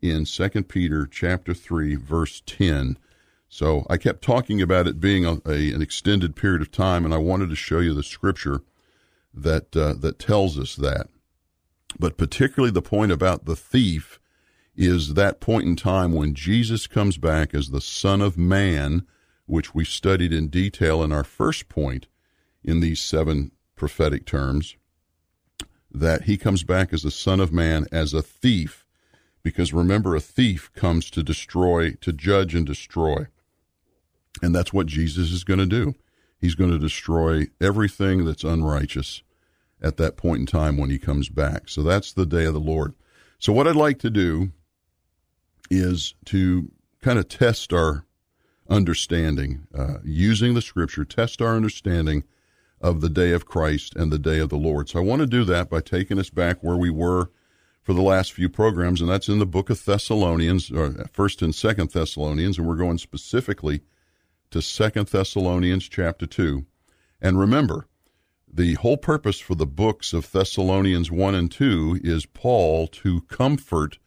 in 0.00 0.24
2 0.24 0.48
Peter 0.64 1.06
chapter 1.06 1.52
3, 1.52 1.96
verse 1.96 2.42
10. 2.46 2.96
So 3.48 3.86
I 3.90 3.96
kept 3.96 4.22
talking 4.22 4.62
about 4.62 4.86
it 4.86 5.00
being 5.00 5.26
a, 5.26 5.40
a, 5.46 5.72
an 5.72 5.82
extended 5.82 6.36
period 6.36 6.62
of 6.62 6.70
time, 6.70 7.04
and 7.04 7.12
I 7.12 7.18
wanted 7.18 7.50
to 7.50 7.56
show 7.56 7.80
you 7.80 7.92
the 7.92 8.02
scripture 8.02 8.62
that 9.32 9.76
uh, 9.76 9.94
that 9.94 10.18
tells 10.18 10.58
us 10.58 10.76
that. 10.76 11.08
But 11.98 12.16
particularly 12.16 12.72
the 12.72 12.82
point 12.82 13.12
about 13.12 13.44
the 13.44 13.56
thief 13.56 14.20
is 14.76 15.14
that 15.14 15.40
point 15.40 15.66
in 15.66 15.76
time 15.76 16.12
when 16.12 16.34
Jesus 16.34 16.86
comes 16.86 17.18
back 17.18 17.54
as 17.54 17.70
the 17.70 17.80
Son 17.80 18.20
of 18.20 18.38
Man, 18.38 19.06
which 19.46 19.74
we 19.74 19.84
studied 19.84 20.32
in 20.32 20.48
detail 20.48 21.02
in 21.02 21.12
our 21.12 21.24
first 21.24 21.68
point 21.68 22.06
in 22.62 22.80
these 22.80 23.00
seven 23.00 23.50
prophetic 23.74 24.24
terms 24.24 24.76
that 25.92 26.22
he 26.22 26.36
comes 26.36 26.62
back 26.62 26.92
as 26.92 27.02
the 27.02 27.10
Son 27.10 27.40
of 27.40 27.52
Man 27.52 27.86
as 27.90 28.14
a 28.14 28.22
thief, 28.22 28.86
because 29.42 29.72
remember, 29.72 30.14
a 30.14 30.20
thief 30.20 30.70
comes 30.74 31.10
to 31.10 31.22
destroy, 31.22 31.92
to 32.00 32.12
judge 32.12 32.54
and 32.54 32.66
destroy. 32.66 33.26
And 34.42 34.54
that's 34.54 34.72
what 34.72 34.86
Jesus 34.86 35.32
is 35.32 35.44
going 35.44 35.58
to 35.58 35.66
do. 35.66 35.94
He's 36.40 36.54
going 36.54 36.70
to 36.70 36.78
destroy 36.78 37.48
everything 37.60 38.24
that's 38.24 38.44
unrighteous 38.44 39.22
at 39.82 39.96
that 39.98 40.16
point 40.16 40.40
in 40.40 40.46
time 40.46 40.76
when 40.76 40.90
he 40.90 40.98
comes 40.98 41.28
back. 41.28 41.68
So 41.68 41.82
that's 41.82 42.12
the 42.12 42.26
day 42.26 42.44
of 42.44 42.54
the 42.54 42.60
Lord. 42.60 42.94
So, 43.38 43.52
what 43.52 43.66
I'd 43.66 43.76
like 43.76 43.98
to 44.00 44.10
do 44.10 44.52
is 45.70 46.14
to 46.26 46.70
kind 47.00 47.18
of 47.18 47.28
test 47.28 47.72
our 47.72 48.04
understanding, 48.68 49.66
uh, 49.76 49.98
using 50.04 50.54
the 50.54 50.62
scripture, 50.62 51.04
test 51.04 51.40
our 51.42 51.56
understanding 51.56 52.24
of 52.80 53.00
the 53.00 53.10
day 53.10 53.32
of 53.32 53.46
Christ 53.46 53.94
and 53.96 54.10
the 54.10 54.18
day 54.18 54.38
of 54.38 54.48
the 54.48 54.56
Lord. 54.56 54.88
So 54.88 54.98
I 54.98 55.02
want 55.02 55.20
to 55.20 55.26
do 55.26 55.44
that 55.44 55.68
by 55.68 55.80
taking 55.80 56.18
us 56.18 56.30
back 56.30 56.58
where 56.62 56.76
we 56.76 56.90
were 56.90 57.30
for 57.82 57.92
the 57.92 58.02
last 58.02 58.32
few 58.32 58.48
programs, 58.48 59.00
and 59.00 59.10
that's 59.10 59.28
in 59.28 59.38
the 59.38 59.46
book 59.46 59.70
of 59.70 59.84
Thessalonians, 59.84 60.70
or 60.70 61.06
First 61.12 61.42
and 61.42 61.54
Second 61.54 61.90
Thessalonians, 61.90 62.58
and 62.58 62.66
we're 62.66 62.76
going 62.76 62.98
specifically 62.98 63.80
to 64.50 64.60
Second 64.60 65.06
Thessalonians 65.06 65.88
chapter 65.88 66.26
two. 66.26 66.66
And 67.20 67.38
remember, 67.38 67.86
the 68.52 68.74
whole 68.74 68.96
purpose 68.96 69.38
for 69.38 69.54
the 69.54 69.66
books 69.66 70.12
of 70.12 70.32
Thessalonians 70.32 71.10
one 71.10 71.36
and 71.36 71.50
two 71.50 72.00
is 72.02 72.26
Paul 72.26 72.88
to 72.88 73.20
comfort 73.22 73.98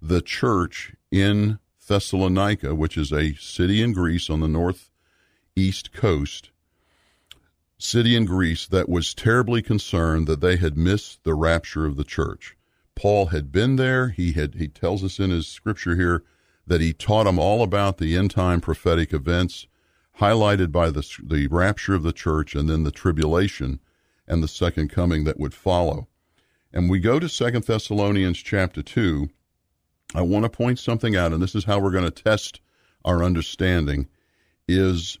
the 0.00 0.20
church 0.20 0.94
in 1.12 1.60
Thessalonica, 1.86 2.74
which 2.74 2.96
is 2.96 3.12
a 3.12 3.34
city 3.34 3.80
in 3.80 3.92
Greece 3.92 4.28
on 4.28 4.40
the 4.40 4.48
northeast 4.48 5.92
coast, 5.92 6.50
city 7.78 8.16
in 8.16 8.24
Greece 8.24 8.66
that 8.66 8.88
was 8.88 9.14
terribly 9.14 9.62
concerned 9.62 10.26
that 10.26 10.40
they 10.40 10.56
had 10.56 10.76
missed 10.76 11.22
the 11.22 11.34
rapture 11.34 11.86
of 11.86 11.96
the 11.96 12.04
church. 12.04 12.56
Paul 12.96 13.26
had 13.26 13.52
been 13.52 13.76
there. 13.76 14.08
He 14.08 14.32
had 14.32 14.56
he 14.56 14.66
tells 14.66 15.04
us 15.04 15.20
in 15.20 15.30
his 15.30 15.46
scripture 15.46 15.94
here 15.94 16.24
that 16.66 16.80
he 16.80 16.92
taught 16.92 17.24
them 17.24 17.38
all 17.38 17.62
about 17.62 17.98
the 17.98 18.16
end 18.16 18.32
time 18.32 18.60
prophetic 18.60 19.12
events 19.12 19.66
highlighted 20.18 20.72
by 20.72 20.90
the 20.90 21.06
the 21.22 21.46
rapture 21.48 21.94
of 21.94 22.02
the 22.02 22.12
church 22.12 22.54
and 22.54 22.68
then 22.68 22.84
the 22.84 22.90
tribulation 22.90 23.80
and 24.26 24.42
the 24.42 24.48
second 24.48 24.88
coming 24.88 25.24
that 25.24 25.38
would 25.38 25.54
follow. 25.54 26.08
And 26.72 26.88
we 26.88 27.00
go 27.00 27.18
to 27.18 27.28
Second 27.28 27.64
Thessalonians 27.64 28.38
chapter 28.38 28.82
2. 28.82 29.28
I 30.14 30.22
want 30.22 30.44
to 30.44 30.48
point 30.48 30.78
something 30.78 31.16
out 31.16 31.32
and 31.32 31.42
this 31.42 31.54
is 31.54 31.64
how 31.64 31.78
we're 31.78 31.90
going 31.90 32.10
to 32.10 32.22
test 32.22 32.60
our 33.04 33.22
understanding 33.22 34.08
is 34.68 35.18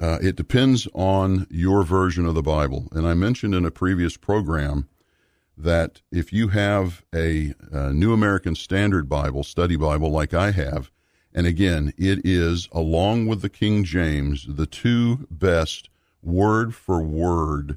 uh, 0.00 0.18
it 0.20 0.36
depends 0.36 0.86
on 0.92 1.46
your 1.50 1.84
version 1.84 2.26
of 2.26 2.34
the 2.34 2.42
Bible. 2.42 2.88
And 2.92 3.06
I 3.06 3.14
mentioned 3.14 3.54
in 3.54 3.64
a 3.64 3.70
previous 3.70 4.16
program 4.16 4.88
that 5.56 6.02
if 6.10 6.32
you 6.32 6.48
have 6.48 7.04
a, 7.14 7.54
a, 7.70 7.92
New 7.92 8.12
American 8.12 8.54
Standard 8.54 9.08
Bible, 9.08 9.44
study 9.44 9.76
Bible, 9.76 10.10
like 10.10 10.34
I 10.34 10.50
have, 10.50 10.90
and 11.34 11.46
again, 11.46 11.92
it 11.98 12.24
is, 12.24 12.68
along 12.70 13.26
with 13.26 13.42
the 13.42 13.48
King 13.48 13.82
James, 13.82 14.46
the 14.48 14.66
two 14.66 15.26
best 15.30 15.88
word 16.22 16.74
for 16.74 17.02
word 17.02 17.76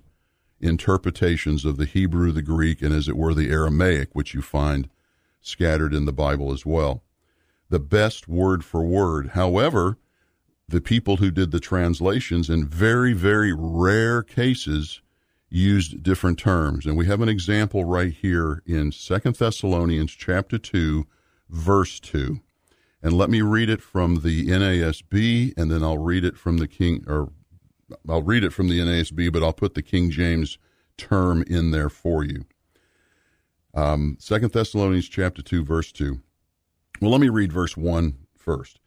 interpretations 0.59 1.65
of 1.65 1.77
the 1.77 1.85
Hebrew, 1.85 2.31
the 2.31 2.41
Greek, 2.41 2.81
and 2.81 2.93
as 2.93 3.07
it 3.07 3.17
were, 3.17 3.33
the 3.33 3.49
Aramaic, 3.49 4.09
which 4.13 4.33
you 4.33 4.41
find 4.41 4.89
scattered 5.41 5.93
in 5.93 6.05
the 6.05 6.13
Bible 6.13 6.51
as 6.51 6.65
well. 6.65 7.03
The 7.69 7.79
best 7.79 8.27
word 8.27 8.63
for 8.63 8.83
word. 8.83 9.29
However, 9.29 9.97
the 10.69 10.81
people 10.81 11.17
who 11.17 11.31
did 11.31 11.51
the 11.51 11.59
translations 11.59 12.49
in 12.49 12.67
very, 12.67 13.13
very 13.13 13.53
rare 13.53 14.21
cases 14.21 15.01
used 15.49 16.03
different 16.03 16.37
terms. 16.37 16.85
And 16.85 16.97
we 16.97 17.05
have 17.05 17.21
an 17.21 17.29
example 17.29 17.85
right 17.85 18.13
here 18.13 18.61
in 18.65 18.91
Second 18.91 19.35
Thessalonians 19.35 20.11
chapter 20.11 20.57
2, 20.57 21.07
verse 21.49 21.99
2. 21.99 22.41
And 23.01 23.13
let 23.13 23.29
me 23.29 23.41
read 23.41 23.69
it 23.69 23.81
from 23.81 24.21
the 24.21 24.47
NASB, 24.47 25.53
and 25.57 25.69
then 25.71 25.83
I'll 25.83 25.99
read 25.99 26.25
it 26.25 26.37
from 26.37 26.57
the 26.57 26.67
King, 26.67 27.03
or 27.07 27.31
I'll 28.09 28.23
read 28.23 28.43
it 28.43 28.53
from 28.53 28.69
the 28.69 28.79
NASB, 28.79 29.31
but 29.31 29.43
I'll 29.43 29.53
put 29.53 29.75
the 29.75 29.83
King 29.83 30.09
James 30.09 30.57
term 30.97 31.43
in 31.43 31.71
there 31.71 31.89
for 31.89 32.23
you. 32.23 32.45
Um, 33.73 34.17
Second 34.19 34.51
Thessalonians 34.51 35.07
chapter 35.07 35.41
2, 35.41 35.63
verse 35.63 35.91
2. 35.91 36.19
Well, 36.99 37.11
let 37.11 37.21
me 37.21 37.29
read 37.29 37.53
verse 37.53 37.77
1 37.77 38.17
first. 38.35 38.79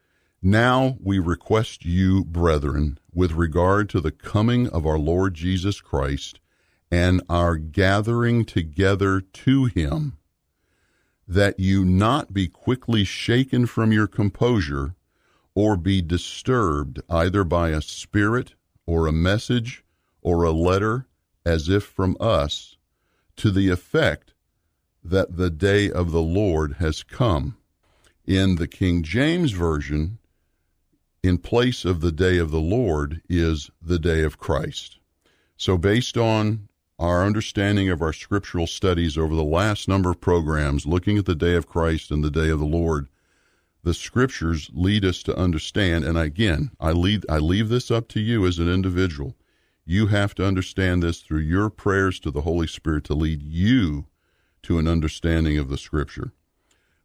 Now 0.43 0.97
we 1.01 1.19
request 1.19 1.85
you, 1.85 2.25
brethren, 2.25 2.99
with 3.15 3.33
regard 3.33 3.89
to 3.91 4.01
the 4.01 4.11
coming 4.11 4.69
of 4.69 4.87
our 4.87 4.99
Lord 4.99 5.35
Jesus 5.35 5.81
Christ 5.81 6.41
and 6.91 7.23
our 7.29 7.57
gathering 7.57 8.45
together 8.45 9.21
to 9.21 9.67
him, 9.67 10.17
that 11.31 11.61
you 11.61 11.85
not 11.85 12.33
be 12.33 12.49
quickly 12.49 13.05
shaken 13.05 13.65
from 13.65 13.93
your 13.93 14.09
composure 14.09 14.97
or 15.55 15.77
be 15.77 16.03
disturbed 16.03 17.01
either 17.09 17.45
by 17.45 17.69
a 17.69 17.81
spirit 17.81 18.55
or 18.85 19.07
a 19.07 19.13
message 19.13 19.85
or 20.23 20.43
a 20.43 20.51
letter 20.51 21.07
as 21.47 21.69
if 21.69 21.85
from 21.85 22.17
us, 22.19 22.77
to 23.37 23.53
the 23.53 23.69
effect 23.69 24.35
that 25.05 25.37
the 25.37 25.51
day 25.51 25.89
of 25.89 26.11
the 26.11 26.21
Lord 26.21 26.75
has 26.81 27.05
come. 27.05 27.57
In 28.27 28.57
the 28.57 28.67
King 28.67 29.05
James 29.05 29.53
Version, 29.53 30.19
in 31.23 31.39
place 31.39 31.85
of 31.85 32.01
the 32.01 32.13
day 32.13 32.39
of 32.39 32.51
the 32.51 32.61
Lord 32.61 33.23
is 33.29 33.71
the 33.81 34.01
day 34.01 34.25
of 34.25 34.37
Christ. 34.37 34.99
So, 35.57 35.79
based 35.79 36.17
on 36.17 36.69
our 37.01 37.25
understanding 37.25 37.89
of 37.89 38.03
our 38.03 38.13
scriptural 38.13 38.67
studies 38.67 39.17
over 39.17 39.35
the 39.35 39.43
last 39.43 39.89
number 39.89 40.11
of 40.11 40.21
programs, 40.21 40.85
looking 40.85 41.17
at 41.17 41.25
the 41.25 41.35
day 41.35 41.55
of 41.55 41.67
Christ 41.67 42.11
and 42.11 42.23
the 42.23 42.31
day 42.31 42.51
of 42.51 42.59
the 42.59 42.67
Lord, 42.67 43.09
the 43.83 43.95
scriptures 43.95 44.71
lead 44.75 45.07
us 45.07 45.23
to 45.23 45.35
understand. 45.35 46.05
And 46.05 46.19
again, 46.19 46.73
I 46.79 46.93
lead, 46.93 47.25
I 47.27 47.39
leave 47.39 47.71
this 47.71 47.91
up 47.91 48.07
to 48.09 48.21
you 48.21 48.47
as 48.47 48.59
an 48.59 48.69
individual. 48.69 49.35
You 49.87 50.09
have 50.09 50.35
to 50.35 50.47
understand 50.47 51.03
this 51.03 51.21
through 51.21 51.41
your 51.41 51.71
prayers 51.71 52.21
to 52.21 52.31
the 52.31 52.43
Holy 52.43 52.67
Spirit 52.67 53.05
to 53.05 53.15
lead 53.15 53.43
you 53.43 54.05
to 54.65 54.79
an 54.79 54.87
understanding 54.87 55.57
of 55.57 55.71
the 55.71 55.79
scripture. 55.79 56.33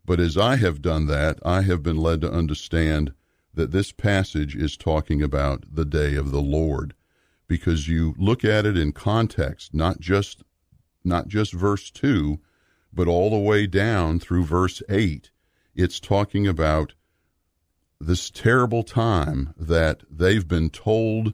But 0.05 0.19
as 0.19 0.37
I 0.37 0.57
have 0.57 0.81
done 0.81 1.07
that, 1.07 1.39
I 1.45 1.61
have 1.61 1.81
been 1.81 1.97
led 1.97 2.19
to 2.21 2.31
understand 2.31 3.13
that 3.53 3.71
this 3.71 3.93
passage 3.93 4.57
is 4.57 4.75
talking 4.75 5.21
about 5.21 5.63
the 5.73 5.85
day 5.85 6.15
of 6.15 6.31
the 6.31 6.41
Lord 6.41 6.93
because 7.47 7.87
you 7.87 8.15
look 8.17 8.43
at 8.43 8.65
it 8.65 8.77
in 8.77 8.91
context, 8.91 9.73
not 9.73 9.99
just 9.99 10.43
not 11.03 11.27
just 11.27 11.53
verse 11.53 11.91
2, 11.91 12.39
but 12.91 13.07
all 13.07 13.29
the 13.29 13.37
way 13.37 13.67
down 13.67 14.19
through 14.19 14.43
verse 14.43 14.81
8. 14.89 15.29
It's 15.75 15.99
talking 15.99 16.47
about 16.47 16.95
this 17.99 18.29
terrible 18.29 18.83
time 18.83 19.53
that 19.57 20.03
they've 20.09 20.47
been 20.47 20.69
told 20.69 21.33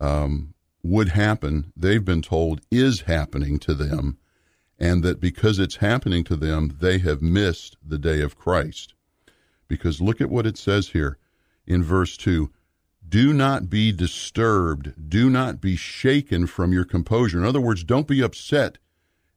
um, 0.00 0.54
would 0.82 1.10
happen, 1.10 1.72
they've 1.76 2.04
been 2.04 2.22
told 2.22 2.60
is 2.70 3.02
happening 3.02 3.58
to 3.60 3.74
them, 3.74 4.18
and 4.78 5.02
that 5.02 5.20
because 5.20 5.58
it's 5.58 5.76
happening 5.76 6.24
to 6.24 6.36
them, 6.36 6.76
they 6.80 6.98
have 6.98 7.22
missed 7.22 7.76
the 7.84 7.98
day 7.98 8.20
of 8.20 8.36
Christ 8.36 8.94
Because 9.68 10.00
look 10.00 10.20
at 10.20 10.30
what 10.30 10.46
it 10.46 10.58
says 10.58 10.88
here 10.88 11.18
in 11.66 11.82
verse 11.82 12.16
2 12.16 12.50
Do 13.12 13.34
not 13.34 13.68
be 13.68 13.92
disturbed, 13.92 15.10
do 15.10 15.28
not 15.28 15.60
be 15.60 15.76
shaken 15.76 16.46
from 16.46 16.72
your 16.72 16.86
composure. 16.86 17.38
In 17.38 17.44
other 17.44 17.60
words, 17.60 17.84
don't 17.84 18.06
be 18.06 18.22
upset 18.22 18.78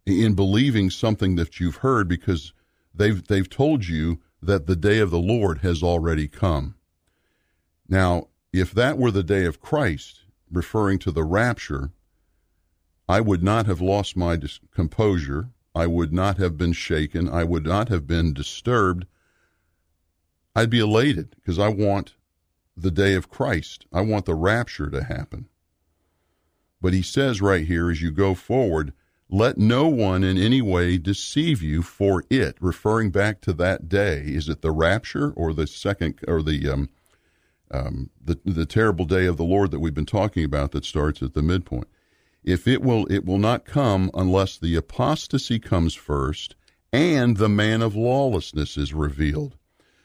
in 0.05 0.33
believing 0.33 0.89
something 0.89 1.35
that 1.35 1.59
you've 1.59 1.75
heard 1.77 2.07
because 2.07 2.53
they've, 2.93 3.21
they've 3.27 3.49
told 3.49 3.85
you 3.85 4.21
that 4.41 4.65
the 4.65 4.77
day 4.77 4.99
of 4.99 5.11
the 5.11 5.19
Lord 5.19 5.57
has 5.57 5.83
already 5.83 6.29
come. 6.29 6.75
Now, 7.89 8.29
if 8.53 8.71
that 8.71 8.97
were 8.97 9.11
the 9.11 9.23
day 9.23 9.43
of 9.43 9.59
Christ, 9.59 10.21
referring 10.49 10.97
to 10.99 11.11
the 11.11 11.25
rapture, 11.25 11.91
I 13.09 13.19
would 13.19 13.43
not 13.43 13.65
have 13.65 13.81
lost 13.81 14.15
my 14.15 14.37
dis- 14.37 14.61
composure. 14.73 15.49
I 15.75 15.85
would 15.87 16.13
not 16.13 16.37
have 16.37 16.57
been 16.57 16.71
shaken. 16.71 17.27
I 17.27 17.43
would 17.43 17.65
not 17.65 17.89
have 17.89 18.07
been 18.07 18.33
disturbed. 18.33 19.05
I'd 20.55 20.69
be 20.69 20.79
elated 20.79 21.35
because 21.35 21.59
I 21.59 21.67
want 21.67 22.13
the 22.77 22.91
day 22.91 23.15
of 23.15 23.29
Christ. 23.29 23.85
I 23.91 24.01
want 24.01 24.25
the 24.25 24.35
rapture 24.35 24.89
to 24.89 25.03
happen. 25.03 25.47
But 26.81 26.93
he 26.93 27.01
says 27.01 27.41
right 27.41 27.65
here, 27.65 27.89
as 27.89 28.01
you 28.01 28.11
go 28.11 28.35
forward, 28.35 28.93
let 29.29 29.57
no 29.57 29.87
one 29.87 30.23
in 30.23 30.37
any 30.37 30.61
way 30.61 30.97
deceive 30.97 31.61
you 31.61 31.81
for 31.81 32.23
it, 32.29 32.57
referring 32.59 33.09
back 33.09 33.41
to 33.41 33.53
that 33.53 33.89
day. 33.89 34.21
Is 34.25 34.47
it 34.49 34.61
the 34.61 34.71
rapture 34.71 35.31
or 35.31 35.53
the 35.53 35.65
second 35.65 36.19
or 36.27 36.43
the 36.43 36.69
um, 36.69 36.89
um, 37.71 38.11
the 38.23 38.39
the 38.45 38.67
terrible 38.67 39.05
day 39.05 39.25
of 39.25 39.37
the 39.37 39.43
Lord 39.43 39.71
that 39.71 39.79
we've 39.79 39.95
been 39.95 40.05
talking 40.05 40.43
about 40.43 40.71
that 40.71 40.85
starts 40.85 41.23
at 41.23 41.33
the 41.33 41.41
midpoint? 41.41 41.87
If 42.43 42.67
it 42.67 42.83
will, 42.83 43.07
it 43.07 43.25
will 43.25 43.39
not 43.39 43.65
come 43.65 44.11
unless 44.13 44.57
the 44.57 44.75
apostasy 44.75 45.57
comes 45.57 45.95
first 45.95 46.55
and 46.93 47.37
the 47.37 47.49
man 47.49 47.81
of 47.81 47.95
lawlessness 47.95 48.77
is 48.77 48.93
revealed. 48.93 49.57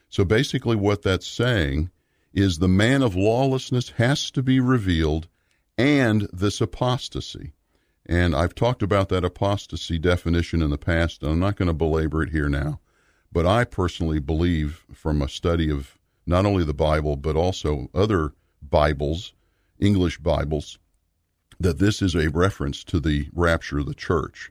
So 0.09 0.25
basically, 0.25 0.77
what 0.77 1.03
that's 1.03 1.27
saying 1.27 1.91
is 2.33 2.59
the 2.59 2.69
man 2.69 3.03
of 3.03 3.17
lawlessness 3.17 3.91
has 3.91 4.31
to 4.31 4.43
be 4.43 4.61
revealed 4.61 5.29
and 5.77 6.29
this 6.33 6.61
apostasy. 6.61 7.53
And 8.07 8.35
I've 8.35 8.55
talked 8.55 8.83
about 8.83 9.09
that 9.09 9.25
apostasy 9.25 9.99
definition 9.99 10.63
in 10.63 10.71
the 10.71 10.79
past, 10.79 11.23
and 11.23 11.33
I'm 11.33 11.39
not 11.39 11.57
going 11.57 11.69
to 11.69 11.75
belabor 11.75 12.23
it 12.23 12.31
here 12.31 12.49
now. 12.49 12.81
But 13.33 13.47
I 13.47 13.65
personally 13.65 14.19
believe 14.19 14.85
from 14.93 15.23
a 15.23 15.29
study 15.29 15.71
of 15.71 15.97
not 16.27 16.47
only 16.47 16.65
the 16.65 16.75
Bible, 16.75 17.17
but 17.17 17.37
also 17.37 17.89
other 17.95 18.33
Bibles, 18.63 19.33
English 19.79 20.19
Bibles, 20.19 20.79
that 21.59 21.79
this 21.79 22.03
is 22.03 22.15
a 22.15 22.31
reference 22.31 22.83
to 22.85 23.01
the 23.01 23.29
rapture 23.33 23.79
of 23.79 23.87
the 23.87 23.95
church 23.95 24.51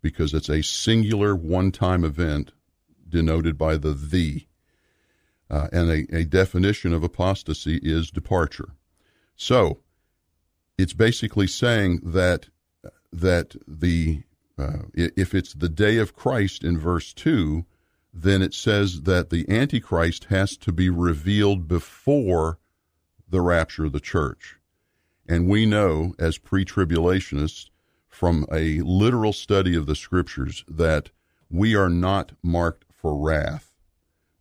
because 0.00 0.32
it's 0.32 0.48
a 0.48 0.62
singular 0.62 1.34
one 1.34 1.72
time 1.72 2.04
event 2.04 2.52
denoted 3.08 3.58
by 3.58 3.76
the 3.76 3.92
the. 3.92 4.46
Uh, 5.48 5.68
and 5.72 5.90
a, 5.90 6.16
a 6.16 6.24
definition 6.24 6.92
of 6.92 7.04
apostasy 7.04 7.78
is 7.82 8.10
departure. 8.10 8.70
So 9.36 9.80
it's 10.76 10.92
basically 10.92 11.46
saying 11.46 12.00
that 12.02 12.48
that 13.12 13.56
the 13.66 14.22
uh, 14.58 14.84
if 14.94 15.34
it's 15.34 15.52
the 15.52 15.68
day 15.68 15.98
of 15.98 16.16
Christ 16.16 16.64
in 16.64 16.78
verse 16.78 17.12
two, 17.12 17.64
then 18.12 18.42
it 18.42 18.54
says 18.54 19.02
that 19.02 19.30
the 19.30 19.48
Antichrist 19.48 20.24
has 20.24 20.56
to 20.58 20.72
be 20.72 20.88
revealed 20.88 21.68
before 21.68 22.58
the 23.28 23.40
rapture 23.40 23.84
of 23.84 23.92
the 23.92 24.00
church. 24.00 24.56
And 25.28 25.48
we 25.48 25.66
know 25.66 26.14
as 26.18 26.38
pre 26.38 26.64
tribulationists 26.64 27.68
from 28.08 28.46
a 28.50 28.80
literal 28.80 29.32
study 29.32 29.76
of 29.76 29.86
the 29.86 29.96
scriptures 29.96 30.64
that 30.66 31.10
we 31.50 31.74
are 31.74 31.90
not 31.90 32.32
marked 32.42 32.84
for 32.90 33.16
wrath. 33.16 33.65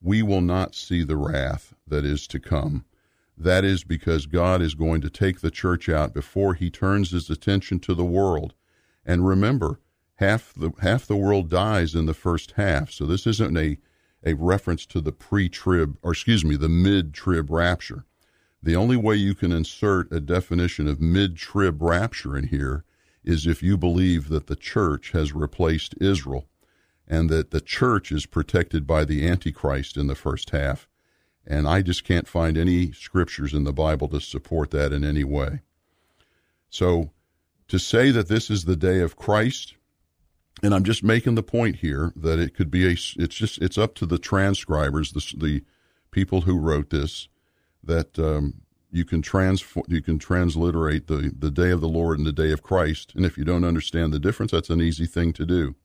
We 0.05 0.21
will 0.21 0.41
not 0.41 0.75
see 0.75 1.03
the 1.03 1.17
wrath 1.17 1.73
that 1.87 2.05
is 2.05 2.27
to 2.27 2.39
come. 2.39 2.85
That 3.35 3.65
is 3.65 3.83
because 3.83 4.27
God 4.27 4.61
is 4.61 4.75
going 4.75 5.01
to 5.01 5.09
take 5.09 5.39
the 5.39 5.49
church 5.49 5.89
out 5.89 6.13
before 6.13 6.53
he 6.53 6.69
turns 6.69 7.09
his 7.09 7.27
attention 7.31 7.79
to 7.79 7.95
the 7.95 8.05
world. 8.05 8.53
And 9.03 9.27
remember, 9.27 9.79
half 10.17 10.53
the 10.53 10.73
half 10.81 11.07
the 11.07 11.15
world 11.15 11.49
dies 11.49 11.95
in 11.95 12.05
the 12.05 12.13
first 12.13 12.51
half. 12.51 12.91
So 12.91 13.07
this 13.07 13.25
isn't 13.25 13.57
a 13.57 13.79
a 14.23 14.35
reference 14.35 14.85
to 14.87 15.01
the 15.01 15.11
pre-trib 15.11 15.97
or 16.03 16.11
excuse 16.11 16.45
me, 16.45 16.55
the 16.55 16.69
mid-trib 16.69 17.49
rapture. 17.49 18.05
The 18.61 18.75
only 18.75 18.97
way 18.97 19.15
you 19.15 19.33
can 19.33 19.51
insert 19.51 20.13
a 20.13 20.19
definition 20.19 20.87
of 20.87 21.01
mid 21.01 21.35
trib 21.35 21.81
rapture 21.81 22.37
in 22.37 22.49
here 22.49 22.85
is 23.23 23.47
if 23.47 23.63
you 23.63 23.75
believe 23.75 24.29
that 24.29 24.45
the 24.45 24.55
church 24.55 25.13
has 25.13 25.33
replaced 25.33 25.95
Israel 25.99 26.45
and 27.07 27.29
that 27.29 27.51
the 27.51 27.61
church 27.61 28.11
is 28.11 28.25
protected 28.25 28.87
by 28.87 29.05
the 29.05 29.27
Antichrist 29.27 29.97
in 29.97 30.07
the 30.07 30.15
first 30.15 30.49
half. 30.49 30.87
And 31.45 31.67
I 31.67 31.81
just 31.81 32.03
can't 32.03 32.27
find 32.27 32.57
any 32.57 32.91
scriptures 32.91 33.53
in 33.53 33.63
the 33.63 33.73
Bible 33.73 34.07
to 34.09 34.19
support 34.19 34.71
that 34.71 34.91
in 34.91 35.03
any 35.03 35.23
way. 35.23 35.61
So 36.69 37.11
to 37.67 37.77
say 37.77 38.11
that 38.11 38.27
this 38.27 38.49
is 38.49 38.65
the 38.65 38.75
day 38.75 38.99
of 39.01 39.15
Christ, 39.15 39.75
and 40.63 40.73
I'm 40.73 40.83
just 40.83 41.03
making 41.03 41.35
the 41.35 41.43
point 41.43 41.77
here 41.77 42.11
that 42.15 42.39
it 42.39 42.55
could 42.55 42.71
be 42.71 42.87
a, 42.87 42.91
it's 42.91 43.35
just, 43.35 43.61
it's 43.61 43.77
up 43.77 43.93
to 43.95 44.05
the 44.05 44.17
transcribers, 44.17 45.11
the, 45.11 45.37
the 45.37 45.63
people 46.11 46.41
who 46.41 46.57
wrote 46.57 46.89
this, 46.89 47.27
that 47.83 48.17
um, 48.17 48.61
you 48.95 49.05
can 49.05 49.21
trans 49.21 49.63
you 49.87 50.01
can 50.01 50.17
transliterate 50.17 51.07
the 51.07 51.33
the 51.37 51.51
day 51.51 51.69
of 51.69 51.81
the 51.81 51.87
Lord 51.87 52.17
and 52.17 52.25
the 52.25 52.31
day 52.31 52.51
of 52.51 52.63
Christ. 52.63 53.13
And 53.13 53.25
if 53.25 53.37
you 53.37 53.43
don't 53.43 53.65
understand 53.65 54.13
the 54.13 54.19
difference, 54.19 54.53
that's 54.53 54.69
an 54.69 54.81
easy 54.81 55.05
thing 55.05 55.33
to 55.33 55.45
do. 55.45 55.75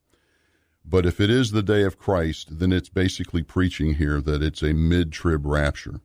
But 0.90 1.06
if 1.06 1.20
it 1.20 1.30
is 1.30 1.52
the 1.52 1.62
day 1.62 1.84
of 1.84 1.98
Christ, 1.98 2.58
then 2.58 2.72
it's 2.72 2.88
basically 2.88 3.44
preaching 3.44 3.94
here 3.94 4.20
that 4.22 4.42
it's 4.42 4.60
a 4.60 4.74
mid-trib 4.74 5.46
rapture, 5.46 6.00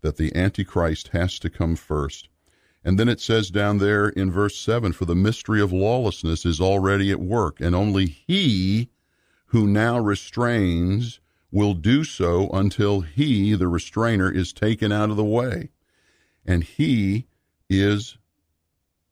that 0.00 0.16
the 0.16 0.34
Antichrist 0.34 1.08
has 1.08 1.38
to 1.40 1.50
come 1.50 1.76
first. 1.76 2.30
And 2.82 2.98
then 2.98 3.10
it 3.10 3.20
says 3.20 3.50
down 3.50 3.76
there 3.76 4.08
in 4.08 4.32
verse 4.32 4.58
7 4.58 4.92
For 4.92 5.04
the 5.04 5.14
mystery 5.14 5.60
of 5.60 5.70
lawlessness 5.70 6.46
is 6.46 6.62
already 6.62 7.10
at 7.10 7.20
work, 7.20 7.60
and 7.60 7.74
only 7.74 8.06
he 8.06 8.88
who 9.48 9.66
now 9.66 9.98
restrains 9.98 11.20
will 11.50 11.74
do 11.74 12.02
so 12.02 12.48
until 12.54 13.02
he, 13.02 13.54
the 13.54 13.68
restrainer, 13.68 14.30
is 14.30 14.54
taken 14.54 14.90
out 14.90 15.10
of 15.10 15.16
the 15.16 15.24
way. 15.24 15.68
And 16.46 16.64
he 16.64 17.26
is 17.68 18.16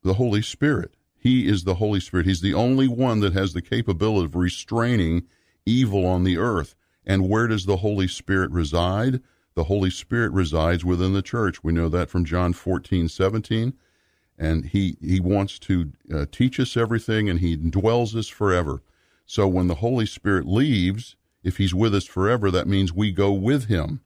the 0.03 0.15
Holy 0.15 0.41
Spirit. 0.41 0.95
He 1.21 1.47
is 1.47 1.65
the 1.65 1.75
Holy 1.75 2.01
Spirit. 2.01 2.25
He's 2.25 2.41
the 2.41 2.55
only 2.55 2.89
one 2.89 3.21
that 3.21 3.35
has 3.35 3.53
the 3.53 3.61
capability 3.61 4.25
of 4.25 4.35
restraining 4.35 5.25
evil 5.67 6.07
on 6.07 6.25
the 6.25 6.39
earth. 6.39 6.75
And 7.05 7.29
where 7.29 7.47
does 7.47 7.67
the 7.67 7.77
Holy 7.77 8.09
Spirit 8.09 8.51
reside? 8.51 9.21
The 9.55 9.65
Holy 9.65 9.91
Spirit 9.91 10.33
resides 10.33 10.83
within 10.83 11.13
the 11.13 11.21
church. 11.21 11.63
We 11.63 11.75
know 11.75 11.91
that 11.91 12.09
from 12.09 12.25
John 12.25 12.55
14, 12.55 13.09
17. 13.09 13.75
And 14.39 14.65
he, 14.65 14.97
he 15.03 15.21
wants 15.21 15.59
to 15.59 15.93
uh, 16.13 16.25
teach 16.33 16.59
us 16.59 16.75
everything 16.75 17.29
and 17.29 17.41
he 17.41 17.55
dwells 17.55 18.17
us 18.17 18.29
forever. 18.29 18.83
So 19.27 19.47
when 19.47 19.67
the 19.67 19.77
Holy 19.77 20.07
Spirit 20.07 20.47
leaves, 20.47 21.17
if 21.45 21.59
he's 21.59 21.75
with 21.75 21.95
us 21.95 22.07
forever, 22.07 22.51
that 22.51 22.67
means 22.67 22.95
we 22.95 23.13
go 23.13 23.31
with 23.31 23.67
him. 23.67 24.01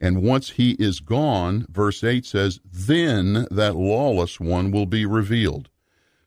And 0.00 0.24
once 0.24 0.50
he 0.50 0.72
is 0.80 0.98
gone, 0.98 1.66
verse 1.70 2.02
8 2.02 2.26
says, 2.26 2.58
then 2.64 3.46
that 3.52 3.76
lawless 3.76 4.40
one 4.40 4.72
will 4.72 4.86
be 4.86 5.06
revealed. 5.06 5.69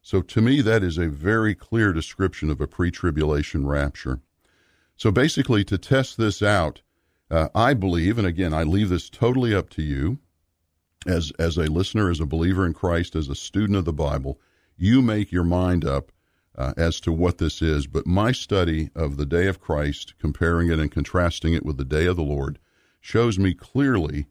So 0.05 0.21
to 0.21 0.41
me, 0.41 0.59
that 0.59 0.83
is 0.83 0.97
a 0.97 1.07
very 1.07 1.55
clear 1.55 1.93
description 1.93 2.49
of 2.49 2.59
a 2.59 2.67
pre 2.67 2.91
tribulation 2.91 3.65
rapture. 3.65 4.19
So 4.97 5.11
basically, 5.11 5.63
to 5.63 5.77
test 5.77 6.17
this 6.17 6.41
out, 6.41 6.81
uh, 7.31 7.47
I 7.55 7.73
believe, 7.73 8.17
and 8.17 8.27
again, 8.27 8.53
I 8.53 8.63
leave 8.63 8.89
this 8.89 9.09
totally 9.09 9.55
up 9.55 9.69
to 9.71 9.81
you, 9.81 10.19
as, 11.07 11.31
as 11.39 11.57
a 11.57 11.71
listener, 11.71 12.09
as 12.09 12.19
a 12.19 12.25
believer 12.25 12.65
in 12.65 12.73
Christ, 12.73 13.15
as 13.15 13.29
a 13.29 13.35
student 13.35 13.77
of 13.77 13.85
the 13.85 13.93
Bible, 13.93 14.41
you 14.75 15.01
make 15.01 15.31
your 15.31 15.45
mind 15.45 15.85
up 15.85 16.11
uh, 16.57 16.73
as 16.75 16.99
to 16.99 17.11
what 17.13 17.37
this 17.37 17.61
is, 17.61 17.87
but 17.87 18.05
my 18.05 18.33
study 18.33 18.89
of 18.95 19.15
the 19.15 19.25
day 19.25 19.47
of 19.47 19.61
Christ, 19.61 20.15
comparing 20.19 20.69
it 20.69 20.79
and 20.79 20.91
contrasting 20.91 21.53
it 21.53 21.65
with 21.65 21.77
the 21.77 21.85
day 21.85 22.07
of 22.07 22.17
the 22.17 22.23
Lord, 22.23 22.59
shows 22.99 23.39
me 23.39 23.53
clearly 23.53 24.27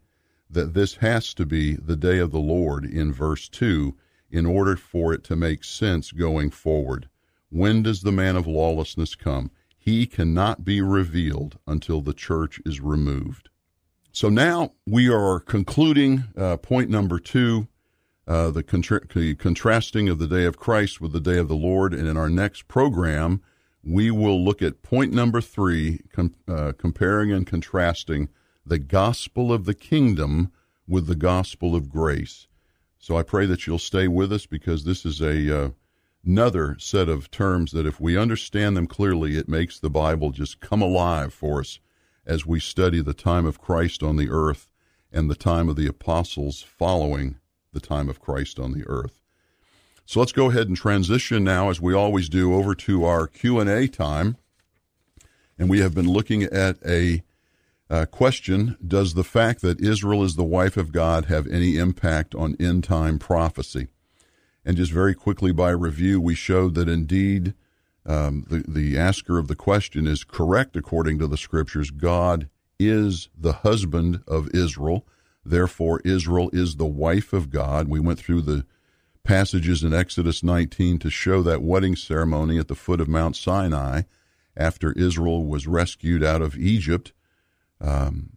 that 0.50 0.74
this 0.74 0.96
has 0.96 1.32
to 1.34 1.46
be 1.46 1.74
the 1.74 1.96
day 1.96 2.18
of 2.18 2.30
the 2.30 2.38
Lord 2.38 2.84
in 2.84 3.10
verse 3.10 3.48
2 3.48 3.96
in 4.32 4.46
order 4.46 4.76
for 4.76 5.12
it 5.12 5.22
to 5.24 5.36
make 5.36 5.62
sense 5.62 6.10
going 6.10 6.50
forward. 6.50 7.08
When 7.50 7.82
does 7.82 8.00
the 8.00 8.12
man 8.12 8.34
of 8.34 8.46
lawlessness 8.46 9.14
come? 9.14 9.50
He 9.76 10.06
cannot 10.06 10.64
be 10.64 10.80
revealed 10.80 11.58
until 11.66 12.00
the 12.00 12.14
church 12.14 12.60
is 12.64 12.80
removed. 12.80 13.50
So 14.10 14.28
now 14.28 14.72
we 14.86 15.10
are 15.10 15.40
concluding 15.40 16.24
uh, 16.36 16.56
point 16.56 16.88
number 16.88 17.18
two 17.18 17.68
uh, 18.26 18.50
the, 18.50 18.62
contra- 18.62 19.06
the 19.08 19.34
contrasting 19.34 20.08
of 20.08 20.18
the 20.18 20.28
day 20.28 20.44
of 20.44 20.56
Christ 20.56 21.00
with 21.00 21.12
the 21.12 21.20
day 21.20 21.38
of 21.38 21.48
the 21.48 21.56
Lord. 21.56 21.92
And 21.92 22.06
in 22.06 22.16
our 22.16 22.30
next 22.30 22.68
program, 22.68 23.42
we 23.82 24.10
will 24.10 24.42
look 24.42 24.62
at 24.62 24.82
point 24.82 25.12
number 25.12 25.40
three, 25.40 26.00
com- 26.12 26.34
uh, 26.46 26.72
comparing 26.78 27.32
and 27.32 27.46
contrasting 27.46 28.28
the 28.64 28.78
gospel 28.78 29.52
of 29.52 29.64
the 29.64 29.74
kingdom 29.74 30.52
with 30.86 31.06
the 31.06 31.16
gospel 31.16 31.74
of 31.74 31.90
grace. 31.90 32.46
So 33.02 33.16
I 33.16 33.24
pray 33.24 33.46
that 33.46 33.66
you'll 33.66 33.80
stay 33.80 34.06
with 34.06 34.32
us 34.32 34.46
because 34.46 34.84
this 34.84 35.04
is 35.04 35.20
a 35.20 35.64
uh, 35.64 35.70
another 36.24 36.76
set 36.78 37.08
of 37.08 37.32
terms 37.32 37.72
that 37.72 37.84
if 37.84 38.00
we 38.00 38.16
understand 38.16 38.76
them 38.76 38.86
clearly, 38.86 39.36
it 39.36 39.48
makes 39.48 39.76
the 39.76 39.90
Bible 39.90 40.30
just 40.30 40.60
come 40.60 40.80
alive 40.80 41.34
for 41.34 41.58
us 41.58 41.80
as 42.24 42.46
we 42.46 42.60
study 42.60 43.02
the 43.02 43.12
time 43.12 43.44
of 43.44 43.60
Christ 43.60 44.04
on 44.04 44.14
the 44.14 44.30
earth 44.30 44.70
and 45.10 45.28
the 45.28 45.34
time 45.34 45.68
of 45.68 45.74
the 45.74 45.88
apostles 45.88 46.62
following 46.62 47.40
the 47.72 47.80
time 47.80 48.08
of 48.08 48.20
Christ 48.20 48.60
on 48.60 48.70
the 48.70 48.86
earth. 48.86 49.20
So 50.06 50.20
let's 50.20 50.30
go 50.30 50.50
ahead 50.50 50.68
and 50.68 50.76
transition 50.76 51.42
now 51.42 51.70
as 51.70 51.80
we 51.80 51.92
always 51.92 52.28
do 52.28 52.54
over 52.54 52.72
to 52.76 53.04
our 53.04 53.26
Q&A 53.26 53.88
time. 53.88 54.36
And 55.58 55.68
we 55.68 55.80
have 55.80 55.92
been 55.92 56.08
looking 56.08 56.44
at 56.44 56.76
a 56.86 57.24
uh, 57.92 58.06
question 58.06 58.76
Does 58.84 59.12
the 59.12 59.22
fact 59.22 59.60
that 59.60 59.80
Israel 59.80 60.24
is 60.24 60.34
the 60.34 60.42
wife 60.42 60.78
of 60.78 60.92
God 60.92 61.26
have 61.26 61.46
any 61.46 61.76
impact 61.76 62.34
on 62.34 62.56
end 62.58 62.84
time 62.84 63.18
prophecy? 63.18 63.88
And 64.64 64.78
just 64.78 64.92
very 64.92 65.14
quickly 65.14 65.52
by 65.52 65.70
review, 65.70 66.20
we 66.20 66.34
showed 66.34 66.74
that 66.74 66.88
indeed 66.88 67.52
um, 68.06 68.46
the, 68.48 68.64
the 68.66 68.98
asker 68.98 69.38
of 69.38 69.46
the 69.46 69.56
question 69.56 70.06
is 70.06 70.24
correct 70.24 70.74
according 70.74 71.18
to 71.18 71.26
the 71.26 71.36
scriptures. 71.36 71.90
God 71.90 72.48
is 72.80 73.28
the 73.36 73.52
husband 73.52 74.22
of 74.26 74.48
Israel. 74.54 75.06
Therefore, 75.44 76.00
Israel 76.04 76.48
is 76.52 76.76
the 76.76 76.86
wife 76.86 77.32
of 77.32 77.50
God. 77.50 77.88
We 77.88 78.00
went 78.00 78.18
through 78.18 78.42
the 78.42 78.64
passages 79.22 79.84
in 79.84 79.92
Exodus 79.92 80.42
19 80.42 80.98
to 81.00 81.10
show 81.10 81.42
that 81.42 81.62
wedding 81.62 81.96
ceremony 81.96 82.58
at 82.58 82.68
the 82.68 82.74
foot 82.74 83.00
of 83.00 83.08
Mount 83.08 83.36
Sinai 83.36 84.02
after 84.56 84.92
Israel 84.92 85.44
was 85.44 85.66
rescued 85.66 86.24
out 86.24 86.40
of 86.40 86.56
Egypt 86.56 87.12
um, 87.82 88.36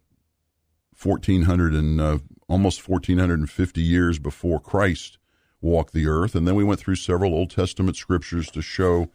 1400 1.00 1.74
and 1.74 2.00
uh, 2.00 2.18
almost 2.48 2.86
1450 2.86 3.80
years 3.80 4.18
before 4.18 4.60
Christ 4.60 5.18
walked 5.60 5.92
the 5.92 6.06
earth. 6.06 6.34
And 6.34 6.46
then 6.46 6.54
we 6.54 6.64
went 6.64 6.80
through 6.80 6.96
several 6.96 7.34
Old 7.34 7.50
Testament 7.50 7.96
scriptures 7.96 8.50
to 8.50 8.62
show 8.62 9.08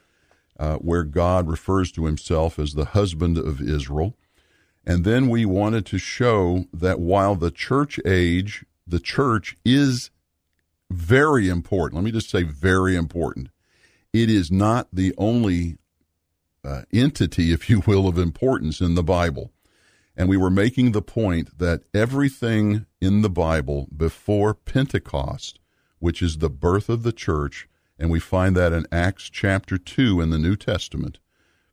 uh, 0.59 0.75
where 0.77 1.03
God 1.03 1.47
refers 1.47 1.91
to 1.93 2.05
himself 2.05 2.59
as 2.59 2.73
the 2.73 2.85
husband 2.85 3.37
of 3.37 3.61
Israel. 3.61 4.15
And 4.85 5.03
then 5.03 5.29
we 5.29 5.45
wanted 5.45 5.85
to 5.87 5.97
show 5.97 6.65
that 6.73 6.99
while 6.99 7.35
the 7.35 7.51
church 7.51 7.99
age, 8.05 8.65
the 8.87 8.99
church 8.99 9.57
is 9.63 10.09
very 10.89 11.47
important. 11.49 12.01
Let 12.01 12.05
me 12.05 12.11
just 12.11 12.29
say 12.29 12.43
very 12.43 12.95
important. 12.95 13.49
It 14.11 14.29
is 14.29 14.51
not 14.51 14.87
the 14.91 15.13
only 15.17 15.77
uh, 16.63 16.81
entity, 16.91 17.51
if 17.53 17.69
you 17.69 17.81
will, 17.85 18.07
of 18.07 18.17
importance 18.17 18.81
in 18.81 18.95
the 18.95 19.03
Bible. 19.03 19.51
And 20.15 20.27
we 20.27 20.37
were 20.37 20.49
making 20.49 20.91
the 20.91 21.01
point 21.01 21.57
that 21.57 21.83
everything 21.93 22.85
in 22.99 23.21
the 23.21 23.29
Bible 23.29 23.87
before 23.95 24.53
Pentecost, 24.53 25.59
which 25.99 26.21
is 26.21 26.37
the 26.37 26.49
birth 26.49 26.89
of 26.89 27.03
the 27.03 27.13
church, 27.13 27.67
and 27.97 28.09
we 28.09 28.19
find 28.19 28.55
that 28.55 28.73
in 28.73 28.85
Acts 28.91 29.29
chapter 29.29 29.77
2 29.77 30.21
in 30.21 30.31
the 30.31 30.39
New 30.39 30.55
Testament, 30.55 31.19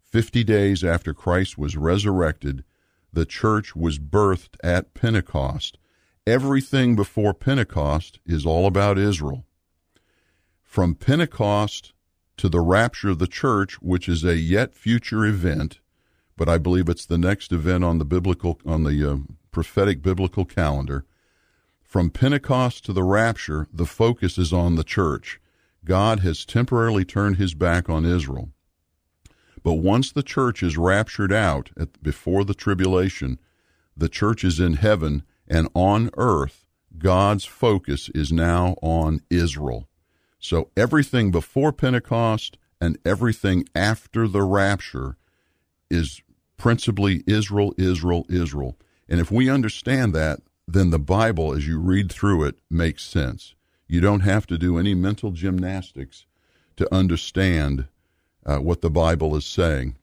50 0.03 0.45
days 0.45 0.85
after 0.85 1.13
Christ 1.13 1.59
was 1.59 1.77
resurrected, 1.77 2.65
the 3.13 3.27
church 3.27 3.75
was 3.75 3.99
birthed 3.99 4.57
at 4.63 4.95
Pentecost. 4.95 5.79
Everything 6.27 6.95
before 6.95 7.35
Pentecost 7.35 8.21
is 8.27 8.45
all 8.45 8.67
about 8.67 8.99
Israel. 8.99 9.45
From 10.63 10.95
Pentecost 10.95 11.95
to 12.37 12.49
the 12.49 12.61
rapture 12.61 13.09
of 13.09 13.19
the 13.19 13.27
church, 13.27 13.81
which 13.81 14.09
is 14.09 14.25
a 14.25 14.37
yet 14.37 14.75
future 14.75 15.25
event, 15.25 15.81
but 16.39 16.49
I 16.49 16.57
believe 16.57 16.89
it's 16.89 17.05
the 17.05 17.19
next 17.19 17.53
event 17.53 17.85
on 17.85 17.99
the 17.99 18.05
biblical 18.05 18.61
on 18.65 18.85
the 18.85 19.13
uh, 19.13 19.17
prophetic 19.51 20.01
biblical 20.01 20.45
calendar. 20.45 21.05
From 21.83 22.11
Pentecost 22.11 22.85
to 22.85 22.93
the 22.93 23.03
rapture, 23.03 23.67
the 23.73 23.87
focus 23.87 24.39
is 24.39 24.53
on 24.53 24.77
the 24.77 24.85
church. 24.85 25.41
God 25.85 26.21
has 26.21 26.45
temporarily 26.45 27.05
turned 27.05 27.37
his 27.37 27.55
back 27.55 27.91
on 27.91 28.05
Israel. 28.05 28.51
But 29.65 29.75
once 29.75 30.13
the 30.13 30.23
church 30.23 30.63
is 30.63 30.79
raptured 30.79 31.33
out 31.33 31.71
at, 31.77 32.01
before 32.03 32.45
the 32.45 32.55
tribulation, 32.55 33.39
the 33.97 34.09
church 34.09 34.45
is 34.45 34.61
in 34.61 34.75
heaven 34.75 35.25
and 35.49 35.69
on 35.75 36.11
earth, 36.17 36.67
God's 36.97 37.45
focus 37.45 38.09
is 38.11 38.31
now 38.31 38.77
on 38.81 39.23
Israel. 39.29 39.89
So 40.39 40.71
everything 40.77 41.31
before 41.33 41.73
Pentecost 41.73 42.59
and 42.81 42.97
everything 43.05 43.65
after 43.75 44.29
the 44.29 44.43
rapture 44.43 45.17
is 45.91 46.23
principally 46.59 47.25
Israel, 47.27 47.73
Israel, 47.79 48.27
Israel. 48.29 48.77
And 49.09 49.21
if 49.21 49.31
we 49.31 49.49
understand 49.49 50.13
that, 50.15 50.41
then 50.67 50.91
the 50.91 50.99
Bible, 50.99 51.55
as 51.55 51.67
you 51.67 51.79
read 51.81 52.13
through 52.13 52.45
it, 52.45 52.59
makes 52.71 53.05
sense. 53.05 53.55
You 53.87 54.03
don't 54.03 54.21
have 54.21 54.47
to 54.49 54.59
do 54.59 54.77
any 54.77 54.95
mental 54.95 55.31
gymnastics 55.31 56.27
to 56.77 56.95
understand 56.95 57.89
uh, 58.45 58.59
what 58.59 58.83
the 58.83 58.91
Bible 58.91 59.35
is 59.35 59.47
saying. 59.47 59.97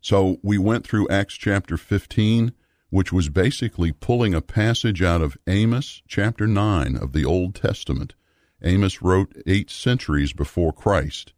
So 0.00 0.38
we 0.42 0.58
went 0.58 0.86
through 0.86 1.08
Acts 1.08 1.34
chapter 1.34 1.76
15, 1.76 2.52
which 2.90 3.12
was 3.12 3.30
basically 3.30 3.92
pulling 3.92 4.34
a 4.34 4.42
passage 4.42 5.02
out 5.02 5.22
of 5.22 5.38
Amos 5.46 6.02
chapter 6.06 6.46
9 6.46 6.96
of 6.96 7.12
the 7.12 7.24
Old 7.24 7.54
Testament. 7.54 8.14
Amos 8.62 9.00
wrote 9.00 9.34
eight 9.46 9.70
centuries 9.70 10.32
before 10.32 10.72
Christ. 10.72 11.32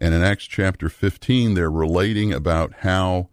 And 0.00 0.14
in 0.14 0.22
Acts 0.22 0.46
chapter 0.46 0.88
15, 0.88 1.54
they're 1.54 1.70
relating 1.70 2.32
about 2.32 2.72
how 2.80 3.28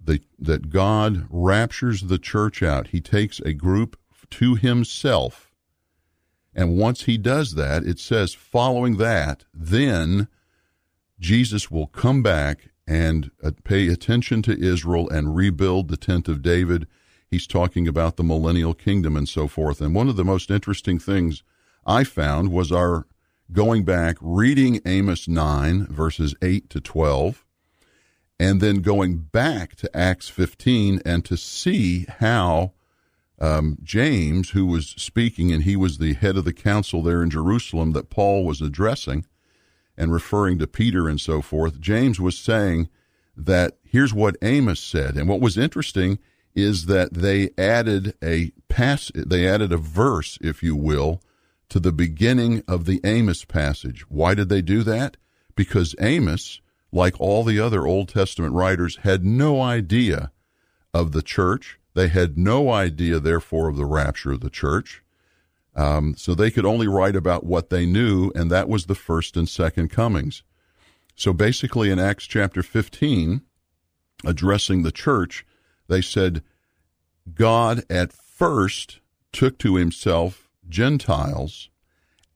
the, 0.00 0.20
that 0.38 0.70
God 0.70 1.26
raptures 1.30 2.02
the 2.02 2.18
church 2.18 2.62
out. 2.62 2.88
He 2.88 3.00
takes 3.00 3.38
a 3.40 3.52
group 3.52 3.96
to 4.30 4.56
himself. 4.56 5.52
And 6.54 6.76
once 6.76 7.04
he 7.04 7.16
does 7.16 7.54
that, 7.54 7.84
it 7.84 8.00
says, 8.00 8.34
following 8.34 8.96
that, 8.96 9.44
then 9.54 10.26
Jesus 11.20 11.70
will 11.70 11.86
come 11.86 12.22
back 12.22 12.70
and 12.88 13.30
uh, 13.42 13.52
pay 13.62 13.86
attention 13.86 14.42
to 14.42 14.60
Israel 14.60 15.08
and 15.10 15.36
rebuild 15.36 15.88
the 15.88 15.96
tent 15.96 16.28
of 16.28 16.42
David. 16.42 16.88
He's 17.30 17.46
talking 17.46 17.86
about 17.86 18.16
the 18.16 18.24
millennial 18.24 18.74
kingdom 18.74 19.16
and 19.16 19.28
so 19.28 19.46
forth. 19.46 19.80
And 19.80 19.94
one 19.94 20.08
of 20.08 20.16
the 20.16 20.24
most 20.24 20.50
interesting 20.50 20.98
things 20.98 21.44
I 21.86 22.02
found 22.02 22.50
was 22.50 22.72
our 22.72 23.06
going 23.52 23.84
back, 23.84 24.16
reading 24.20 24.80
Amos 24.86 25.26
9, 25.26 25.86
verses 25.86 26.34
8 26.42 26.70
to 26.70 26.80
12, 26.80 27.44
and 28.38 28.60
then 28.60 28.76
going 28.76 29.18
back 29.18 29.74
to 29.76 29.96
Acts 29.96 30.28
15 30.28 31.00
and 31.04 31.24
to 31.24 31.36
see 31.36 32.06
how 32.18 32.72
um, 33.40 33.78
James, 33.82 34.50
who 34.50 34.66
was 34.66 34.90
speaking, 34.96 35.52
and 35.52 35.64
he 35.64 35.76
was 35.76 35.98
the 35.98 36.14
head 36.14 36.36
of 36.36 36.44
the 36.44 36.52
council 36.52 37.02
there 37.02 37.22
in 37.22 37.30
Jerusalem 37.30 37.92
that 37.92 38.10
Paul 38.10 38.44
was 38.44 38.60
addressing 38.60 39.26
and 39.96 40.12
referring 40.12 40.58
to 40.58 40.66
Peter 40.66 41.08
and 41.08 41.20
so 41.20 41.42
forth, 41.42 41.80
James 41.80 42.20
was 42.20 42.38
saying 42.38 42.88
that 43.36 43.78
here's 43.84 44.14
what 44.14 44.36
Amos 44.42 44.80
said. 44.80 45.16
And 45.16 45.28
what 45.28 45.40
was 45.40 45.58
interesting 45.58 46.18
is 46.54 46.86
that 46.86 47.14
they 47.14 47.50
added 47.58 48.14
a 48.22 48.52
pass, 48.68 49.10
they 49.14 49.46
added 49.48 49.72
a 49.72 49.76
verse, 49.76 50.38
if 50.40 50.62
you 50.62 50.76
will, 50.76 51.20
to 51.70 51.80
the 51.80 51.92
beginning 51.92 52.62
of 52.68 52.84
the 52.84 53.00
Amos 53.04 53.44
passage. 53.44 54.02
Why 54.10 54.34
did 54.34 54.48
they 54.48 54.60
do 54.60 54.82
that? 54.82 55.16
Because 55.56 55.94
Amos, 56.00 56.60
like 56.92 57.18
all 57.20 57.44
the 57.44 57.60
other 57.60 57.86
Old 57.86 58.08
Testament 58.08 58.54
writers, 58.54 58.98
had 59.02 59.24
no 59.24 59.60
idea 59.60 60.32
of 60.92 61.12
the 61.12 61.22
church. 61.22 61.78
They 61.94 62.08
had 62.08 62.36
no 62.36 62.70
idea, 62.70 63.20
therefore, 63.20 63.68
of 63.68 63.76
the 63.76 63.84
rapture 63.84 64.32
of 64.32 64.40
the 64.40 64.50
church. 64.50 65.02
Um, 65.74 66.14
so 66.16 66.34
they 66.34 66.50
could 66.50 66.66
only 66.66 66.88
write 66.88 67.14
about 67.14 67.44
what 67.46 67.70
they 67.70 67.86
knew, 67.86 68.32
and 68.34 68.50
that 68.50 68.68
was 68.68 68.86
the 68.86 68.94
first 68.94 69.36
and 69.36 69.48
second 69.48 69.88
comings. 69.90 70.42
So 71.14 71.32
basically, 71.32 71.90
in 71.90 71.98
Acts 71.98 72.26
chapter 72.26 72.62
15, 72.62 73.42
addressing 74.24 74.82
the 74.82 74.92
church, 74.92 75.46
they 75.86 76.00
said, 76.00 76.42
God 77.32 77.84
at 77.88 78.12
first 78.12 79.00
took 79.32 79.58
to 79.58 79.76
himself 79.76 80.49
Gentiles. 80.70 81.68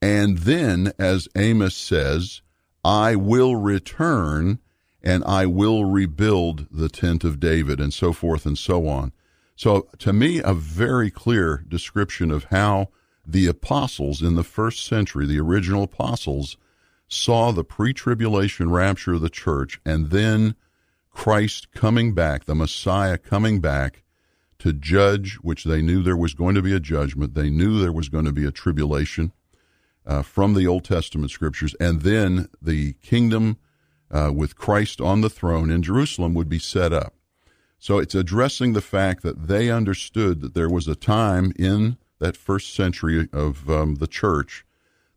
And 0.01 0.39
then, 0.39 0.93
as 0.99 1.27
Amos 1.35 1.75
says, 1.75 2.41
I 2.83 3.15
will 3.15 3.55
return 3.55 4.59
and 5.01 5.23
I 5.23 5.45
will 5.45 5.85
rebuild 5.85 6.67
the 6.71 6.89
tent 6.89 7.23
of 7.23 7.39
David, 7.39 7.79
and 7.79 7.93
so 7.93 8.11
forth 8.11 8.45
and 8.45 8.57
so 8.57 8.87
on. 8.87 9.11
So, 9.55 9.87
to 9.99 10.11
me, 10.11 10.41
a 10.43 10.53
very 10.53 11.11
clear 11.11 11.63
description 11.67 12.31
of 12.31 12.45
how 12.45 12.89
the 13.25 13.47
apostles 13.47 14.21
in 14.21 14.35
the 14.35 14.43
first 14.43 14.85
century, 14.85 15.25
the 15.25 15.39
original 15.39 15.83
apostles, 15.83 16.57
saw 17.07 17.51
the 17.51 17.63
pre 17.63 17.93
tribulation 17.93 18.71
rapture 18.71 19.13
of 19.13 19.21
the 19.21 19.29
church 19.29 19.79
and 19.85 20.09
then 20.09 20.55
Christ 21.11 21.71
coming 21.71 22.13
back, 22.13 22.45
the 22.45 22.55
Messiah 22.55 23.17
coming 23.17 23.61
back 23.61 24.03
to 24.59 24.73
judge, 24.73 25.35
which 25.35 25.63
they 25.63 25.81
knew 25.81 26.01
there 26.01 26.17
was 26.17 26.33
going 26.33 26.55
to 26.55 26.61
be 26.61 26.73
a 26.73 26.79
judgment. 26.79 27.33
They 27.33 27.49
knew 27.49 27.79
there 27.79 27.91
was 27.91 28.09
going 28.09 28.25
to 28.25 28.31
be 28.31 28.45
a 28.45 28.51
tribulation 28.51 29.31
uh, 30.05 30.21
from 30.21 30.53
the 30.53 30.67
Old 30.67 30.83
Testament 30.83 31.31
scriptures. 31.31 31.75
And 31.79 32.01
then 32.01 32.47
the 32.61 32.93
kingdom 33.01 33.57
uh, 34.11 34.31
with 34.33 34.55
Christ 34.55 35.01
on 35.01 35.21
the 35.21 35.29
throne 35.29 35.69
in 35.69 35.83
Jerusalem 35.83 36.33
would 36.33 36.49
be 36.49 36.59
set 36.59 36.93
up. 36.93 37.13
So 37.79 37.99
it's 37.99 38.15
addressing 38.15 38.73
the 38.73 38.81
fact 38.81 39.23
that 39.23 39.47
they 39.47 39.69
understood 39.69 40.41
that 40.41 40.53
there 40.53 40.69
was 40.69 40.87
a 40.87 40.95
time 40.95 41.51
in 41.57 41.97
that 42.19 42.37
first 42.37 42.73
century 42.73 43.27
of 43.33 43.69
um, 43.69 43.95
the 43.95 44.07
church 44.07 44.65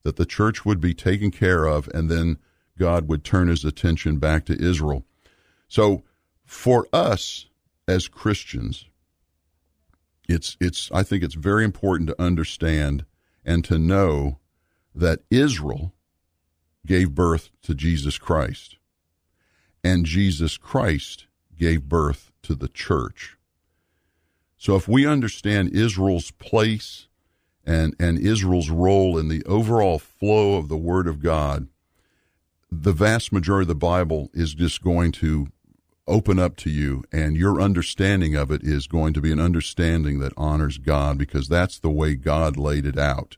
that 0.02 0.16
the 0.16 0.26
church 0.26 0.64
would 0.64 0.80
be 0.80 0.94
taken 0.94 1.30
care 1.30 1.66
of, 1.66 1.88
and 1.94 2.10
then 2.10 2.38
God 2.78 3.08
would 3.08 3.24
turn 3.24 3.48
his 3.48 3.64
attention 3.64 4.18
back 4.18 4.44
to 4.46 4.60
Israel. 4.60 5.04
So 5.68 6.02
for 6.44 6.86
us, 6.92 7.46
as 7.86 8.08
Christians, 8.08 8.86
it's 10.28 10.56
it's 10.60 10.90
I 10.92 11.02
think 11.02 11.22
it's 11.24 11.34
very 11.34 11.64
important 11.64 12.08
to 12.10 12.22
understand 12.22 13.04
and 13.44 13.64
to 13.64 13.78
know 13.78 14.38
that 14.94 15.20
Israel 15.30 15.94
gave 16.86 17.14
birth 17.14 17.50
to 17.62 17.74
Jesus 17.74 18.18
Christ 18.18 18.76
and 19.82 20.04
Jesus 20.04 20.56
Christ 20.56 21.26
gave 21.56 21.88
birth 21.88 22.30
to 22.42 22.54
the 22.54 22.68
church. 22.68 23.36
So 24.56 24.76
if 24.76 24.88
we 24.88 25.06
understand 25.06 25.70
Israel's 25.70 26.30
place 26.32 27.06
and, 27.64 27.94
and 27.98 28.18
Israel's 28.18 28.70
role 28.70 29.18
in 29.18 29.28
the 29.28 29.44
overall 29.44 29.98
flow 29.98 30.56
of 30.56 30.68
the 30.68 30.76
Word 30.76 31.06
of 31.06 31.22
God, 31.22 31.68
the 32.70 32.92
vast 32.92 33.32
majority 33.32 33.64
of 33.64 33.68
the 33.68 33.74
Bible 33.74 34.30
is 34.34 34.54
just 34.54 34.82
going 34.82 35.12
to 35.12 35.48
open 36.08 36.38
up 36.38 36.56
to 36.56 36.70
you, 36.70 37.04
and 37.12 37.36
your 37.36 37.60
understanding 37.60 38.34
of 38.34 38.50
it 38.50 38.62
is 38.62 38.86
going 38.86 39.12
to 39.14 39.20
be 39.20 39.30
an 39.30 39.40
understanding 39.40 40.18
that 40.20 40.32
honors 40.36 40.78
God 40.78 41.18
because 41.18 41.48
that's 41.48 41.78
the 41.78 41.90
way 41.90 42.14
God 42.14 42.56
laid 42.56 42.86
it 42.86 42.98
out. 42.98 43.36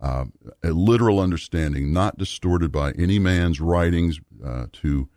Uh, 0.00 0.26
a 0.62 0.70
literal 0.70 1.20
understanding, 1.20 1.92
not 1.92 2.18
distorted 2.18 2.70
by 2.72 2.92
any 2.92 3.18
man's 3.18 3.60
writings 3.60 4.20
uh, 4.44 4.66
to 4.72 5.08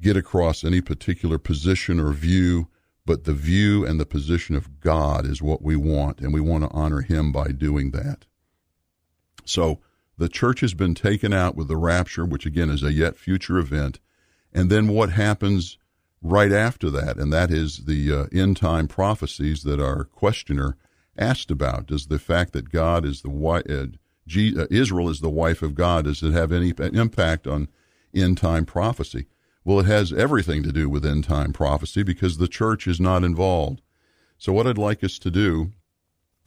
get 0.00 0.16
across 0.16 0.64
any 0.64 0.80
particular 0.80 1.38
position 1.38 2.00
or 2.00 2.12
view, 2.12 2.68
but 3.04 3.24
the 3.24 3.34
view 3.34 3.84
and 3.84 4.00
the 4.00 4.06
position 4.06 4.56
of 4.56 4.80
God 4.80 5.26
is 5.26 5.42
what 5.42 5.62
we 5.62 5.76
want, 5.76 6.20
and 6.20 6.32
we 6.32 6.40
want 6.40 6.64
to 6.64 6.70
honor 6.70 7.02
Him 7.02 7.32
by 7.32 7.48
doing 7.48 7.90
that. 7.90 8.26
So 9.44 9.80
the 10.16 10.28
church 10.28 10.60
has 10.60 10.74
been 10.74 10.94
taken 10.94 11.32
out 11.32 11.56
with 11.56 11.68
the 11.68 11.76
rapture, 11.76 12.24
which 12.24 12.46
again 12.46 12.68
is 12.68 12.82
a 12.82 12.92
yet 12.92 13.16
future 13.16 13.58
event. 13.58 14.00
And 14.52 14.70
then 14.70 14.88
what 14.88 15.10
happens 15.10 15.78
right 16.22 16.52
after 16.52 16.90
that? 16.90 17.16
And 17.16 17.32
that 17.32 17.50
is 17.50 17.84
the 17.86 18.12
uh, 18.12 18.24
end 18.32 18.56
time 18.56 18.88
prophecies 18.88 19.62
that 19.62 19.80
our 19.80 20.04
questioner 20.04 20.76
asked 21.16 21.50
about. 21.50 21.86
Does 21.86 22.06
the 22.06 22.18
fact 22.18 22.52
that 22.52 22.70
God 22.70 23.04
is 23.04 23.22
the 23.22 23.30
wife, 23.30 23.64
uh, 23.68 23.86
uh, 23.86 24.66
Israel 24.70 25.08
is 25.08 25.20
the 25.20 25.30
wife 25.30 25.62
of 25.62 25.74
God, 25.74 26.04
does 26.04 26.22
it 26.22 26.32
have 26.32 26.52
any 26.52 26.72
impact 26.78 27.46
on 27.46 27.68
end 28.14 28.38
time 28.38 28.64
prophecy? 28.64 29.26
Well, 29.64 29.80
it 29.80 29.86
has 29.86 30.12
everything 30.12 30.62
to 30.62 30.72
do 30.72 30.88
with 30.88 31.04
end 31.04 31.24
time 31.24 31.52
prophecy 31.52 32.02
because 32.02 32.38
the 32.38 32.48
church 32.48 32.86
is 32.86 33.00
not 33.00 33.24
involved. 33.24 33.82
So, 34.38 34.52
what 34.52 34.66
I'd 34.66 34.78
like 34.78 35.04
us 35.04 35.18
to 35.18 35.30
do 35.30 35.72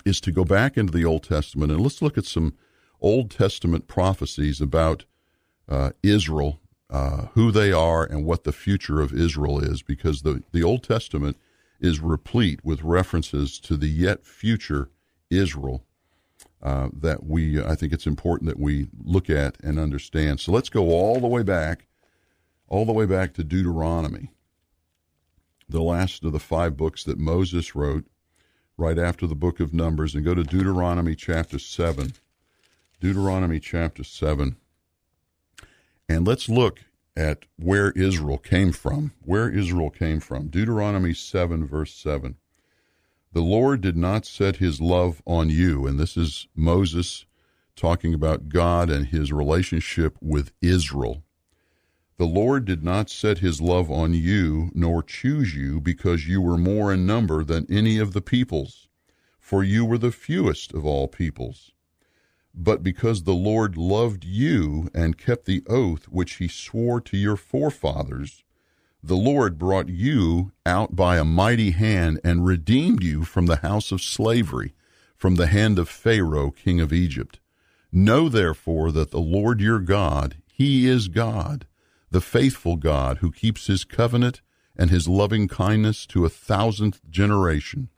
is 0.04 0.20
to 0.22 0.32
go 0.32 0.44
back 0.44 0.78
into 0.78 0.92
the 0.92 1.06
Old 1.06 1.24
Testament 1.24 1.72
and 1.72 1.82
let's 1.82 2.02
look 2.02 2.18
at 2.18 2.26
some 2.26 2.56
Old 3.00 3.30
Testament 3.30 3.88
prophecies 3.88 4.60
about 4.62 5.06
uh, 5.70 5.92
Israel, 6.02 6.60
uh, 6.94 7.26
who 7.34 7.52
they 7.52 7.74
are, 7.74 8.06
and 8.06 8.24
what 8.24 8.46
the 8.46 8.54
future 8.54 9.02
of 9.02 9.14
Israel 9.14 9.60
is, 9.60 9.82
because 9.82 10.22
the, 10.22 10.44
the 10.54 10.64
Old 10.64 10.84
Testament 10.84 11.38
is 11.82 12.00
replete 12.00 12.64
with 12.64 12.84
references 12.84 13.60
to 13.60 13.76
the 13.76 13.90
yet 13.90 14.26
future 14.26 14.90
Israel 15.30 15.84
uh, 16.62 16.88
that 16.94 17.26
we, 17.26 17.62
I 17.62 17.76
think 17.76 17.92
it's 17.92 18.08
important 18.08 18.48
that 18.48 18.60
we 18.60 18.88
look 19.04 19.30
at 19.30 19.58
and 19.62 19.78
understand. 19.78 20.40
So 20.40 20.54
let's 20.54 20.70
go 20.70 20.92
all 20.92 21.20
the 21.20 21.28
way 21.28 21.44
back 21.44 21.88
all 22.74 22.86
the 22.86 22.92
way 22.92 23.06
back 23.06 23.36
to 23.36 23.44
Deuteronomy, 23.44 24.32
the 25.70 25.84
last 25.84 26.24
of 26.24 26.32
the 26.32 26.40
five 26.40 26.76
books 26.76 27.04
that 27.04 27.20
Moses 27.20 27.76
wrote 27.76 28.06
right 28.78 28.98
after 28.98 29.28
the 29.28 29.36
book 29.36 29.60
of 29.60 29.76
Numbers, 29.76 30.16
and 30.16 30.26
go 30.26 30.34
to 30.34 30.44
Deuteronomy 30.44 31.16
chapter 31.16 31.60
7. 31.60 32.14
Deuteronomy 33.00 33.60
chapter 33.60 34.04
7. 34.04 34.56
And 36.14 36.28
let's 36.28 36.48
look 36.48 36.82
at 37.18 37.46
where 37.58 37.90
Israel 37.92 38.38
came 38.38 38.72
from. 38.72 39.14
Where 39.22 39.50
Israel 39.50 39.90
came 39.90 40.20
from. 40.20 40.48
Deuteronomy 40.48 41.16
7, 41.16 41.66
verse 41.66 41.92
7. 41.92 42.36
The 43.32 43.42
Lord 43.42 43.82
did 43.82 43.98
not 43.98 44.24
set 44.24 44.58
his 44.58 44.80
love 44.80 45.24
on 45.26 45.50
you. 45.50 45.88
And 45.88 46.00
this 46.00 46.16
is 46.16 46.48
Moses 46.56 47.26
talking 47.76 48.14
about 48.14 48.50
God 48.50 48.92
and 48.92 49.08
his 49.08 49.34
relationship 49.34 50.16
with 50.22 50.52
Israel. 50.62 51.24
The 52.18 52.26
Lord 52.26 52.66
did 52.66 52.84
not 52.84 53.10
set 53.10 53.40
his 53.40 53.60
love 53.60 53.90
on 53.90 54.14
you, 54.14 54.70
nor 54.76 55.02
choose 55.02 55.56
you, 55.56 55.82
because 55.82 56.28
you 56.28 56.42
were 56.42 56.60
more 56.60 56.94
in 56.94 57.08
number 57.08 57.44
than 57.44 57.66
any 57.72 57.98
of 57.98 58.14
the 58.14 58.22
peoples, 58.22 58.88
for 59.40 59.64
you 59.64 59.84
were 59.84 59.98
the 59.98 60.12
fewest 60.12 60.76
of 60.76 60.86
all 60.86 61.08
peoples. 61.08 61.73
But 62.54 62.84
because 62.84 63.24
the 63.24 63.34
Lord 63.34 63.78
loved 63.78 64.24
you 64.24 64.90
and 64.94 65.18
kept 65.18 65.46
the 65.46 65.64
oath 65.68 66.06
which 66.06 66.34
he 66.34 66.48
swore 66.48 67.02
to 67.02 67.18
your 67.18 67.36
forefathers, 67.36 68.44
the 69.02 69.18
Lord 69.18 69.58
brought 69.58 69.90
you 69.90 70.52
out 70.66 70.96
by 70.96 71.18
a 71.18 71.26
mighty 71.26 71.72
hand 71.72 72.22
and 72.24 72.46
redeemed 72.46 73.04
you 73.04 73.24
from 73.24 73.48
the 73.48 73.58
house 73.58 73.92
of 73.92 74.02
slavery, 74.02 74.76
from 75.16 75.36
the 75.36 75.48
hand 75.48 75.80
of 75.80 75.90
Pharaoh, 75.90 76.52
king 76.52 76.80
of 76.80 76.94
Egypt. 76.94 77.40
Know 77.92 78.30
therefore 78.30 78.92
that 78.92 79.12
the 79.12 79.20
Lord 79.20 79.60
your 79.60 79.80
God, 79.80 80.38
he 80.46 80.88
is 80.88 81.08
God 81.08 81.66
the 82.14 82.22
faithful 82.22 82.76
God 82.76 83.18
who 83.18 83.32
keeps 83.32 83.66
his 83.66 83.84
covenant 83.84 84.44
and 84.76 84.92
his 84.92 85.08
loving 85.08 85.48
kindness 85.48 86.06
to 86.06 86.26
a 86.26 86.30
thousandth 86.30 87.02
generation 87.10 87.90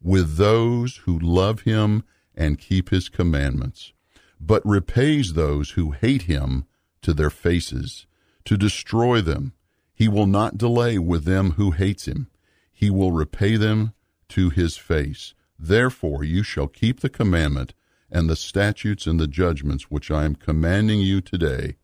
with 0.00 0.36
those 0.36 0.98
who 0.98 1.18
love 1.18 1.62
him 1.62 2.04
and 2.32 2.60
keep 2.60 2.90
his 2.90 3.08
commandments, 3.08 3.92
but 4.40 4.64
repays 4.64 5.32
those 5.32 5.70
who 5.70 5.92
hate 5.92 6.22
him 6.22 6.66
to 7.02 7.14
their 7.14 7.30
faces, 7.30 8.06
to 8.44 8.56
destroy 8.56 9.20
them. 9.20 9.52
He 9.94 10.08
will 10.08 10.26
not 10.26 10.58
delay 10.58 10.98
with 10.98 11.24
them 11.24 11.52
who 11.52 11.70
hates 11.70 12.06
him. 12.06 12.28
He 12.72 12.90
will 12.90 13.12
repay 13.12 13.56
them 13.56 13.94
to 14.30 14.50
his 14.50 14.76
face. 14.76 15.34
Therefore 15.58 16.22
you 16.22 16.42
shall 16.42 16.68
keep 16.68 17.00
the 17.00 17.08
commandment 17.08 17.74
and 18.10 18.28
the 18.28 18.36
statutes 18.36 19.06
and 19.06 19.18
the 19.18 19.26
judgments 19.26 19.90
which 19.90 20.10
I 20.10 20.24
am 20.24 20.36
commanding 20.36 21.00
you 21.00 21.20
today 21.20 21.76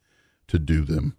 to 0.49 0.59
do 0.59 0.83
them. 0.83 1.17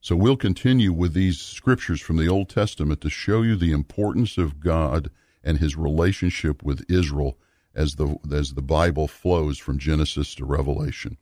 So 0.00 0.16
we'll 0.16 0.36
continue 0.36 0.92
with 0.92 1.12
these 1.12 1.40
scriptures 1.40 2.00
from 2.00 2.16
the 2.16 2.28
Old 2.28 2.48
Testament 2.48 3.00
to 3.02 3.10
show 3.10 3.42
you 3.42 3.56
the 3.56 3.72
importance 3.72 4.38
of 4.38 4.60
God 4.60 5.10
and 5.44 5.58
his 5.58 5.76
relationship 5.76 6.62
with 6.62 6.84
Israel 6.88 7.38
as 7.74 7.94
the 7.94 8.16
as 8.32 8.54
the 8.54 8.62
Bible 8.62 9.08
flows 9.08 9.58
from 9.58 9.78
Genesis 9.78 10.34
to 10.36 10.44
Revelation. 10.44 11.16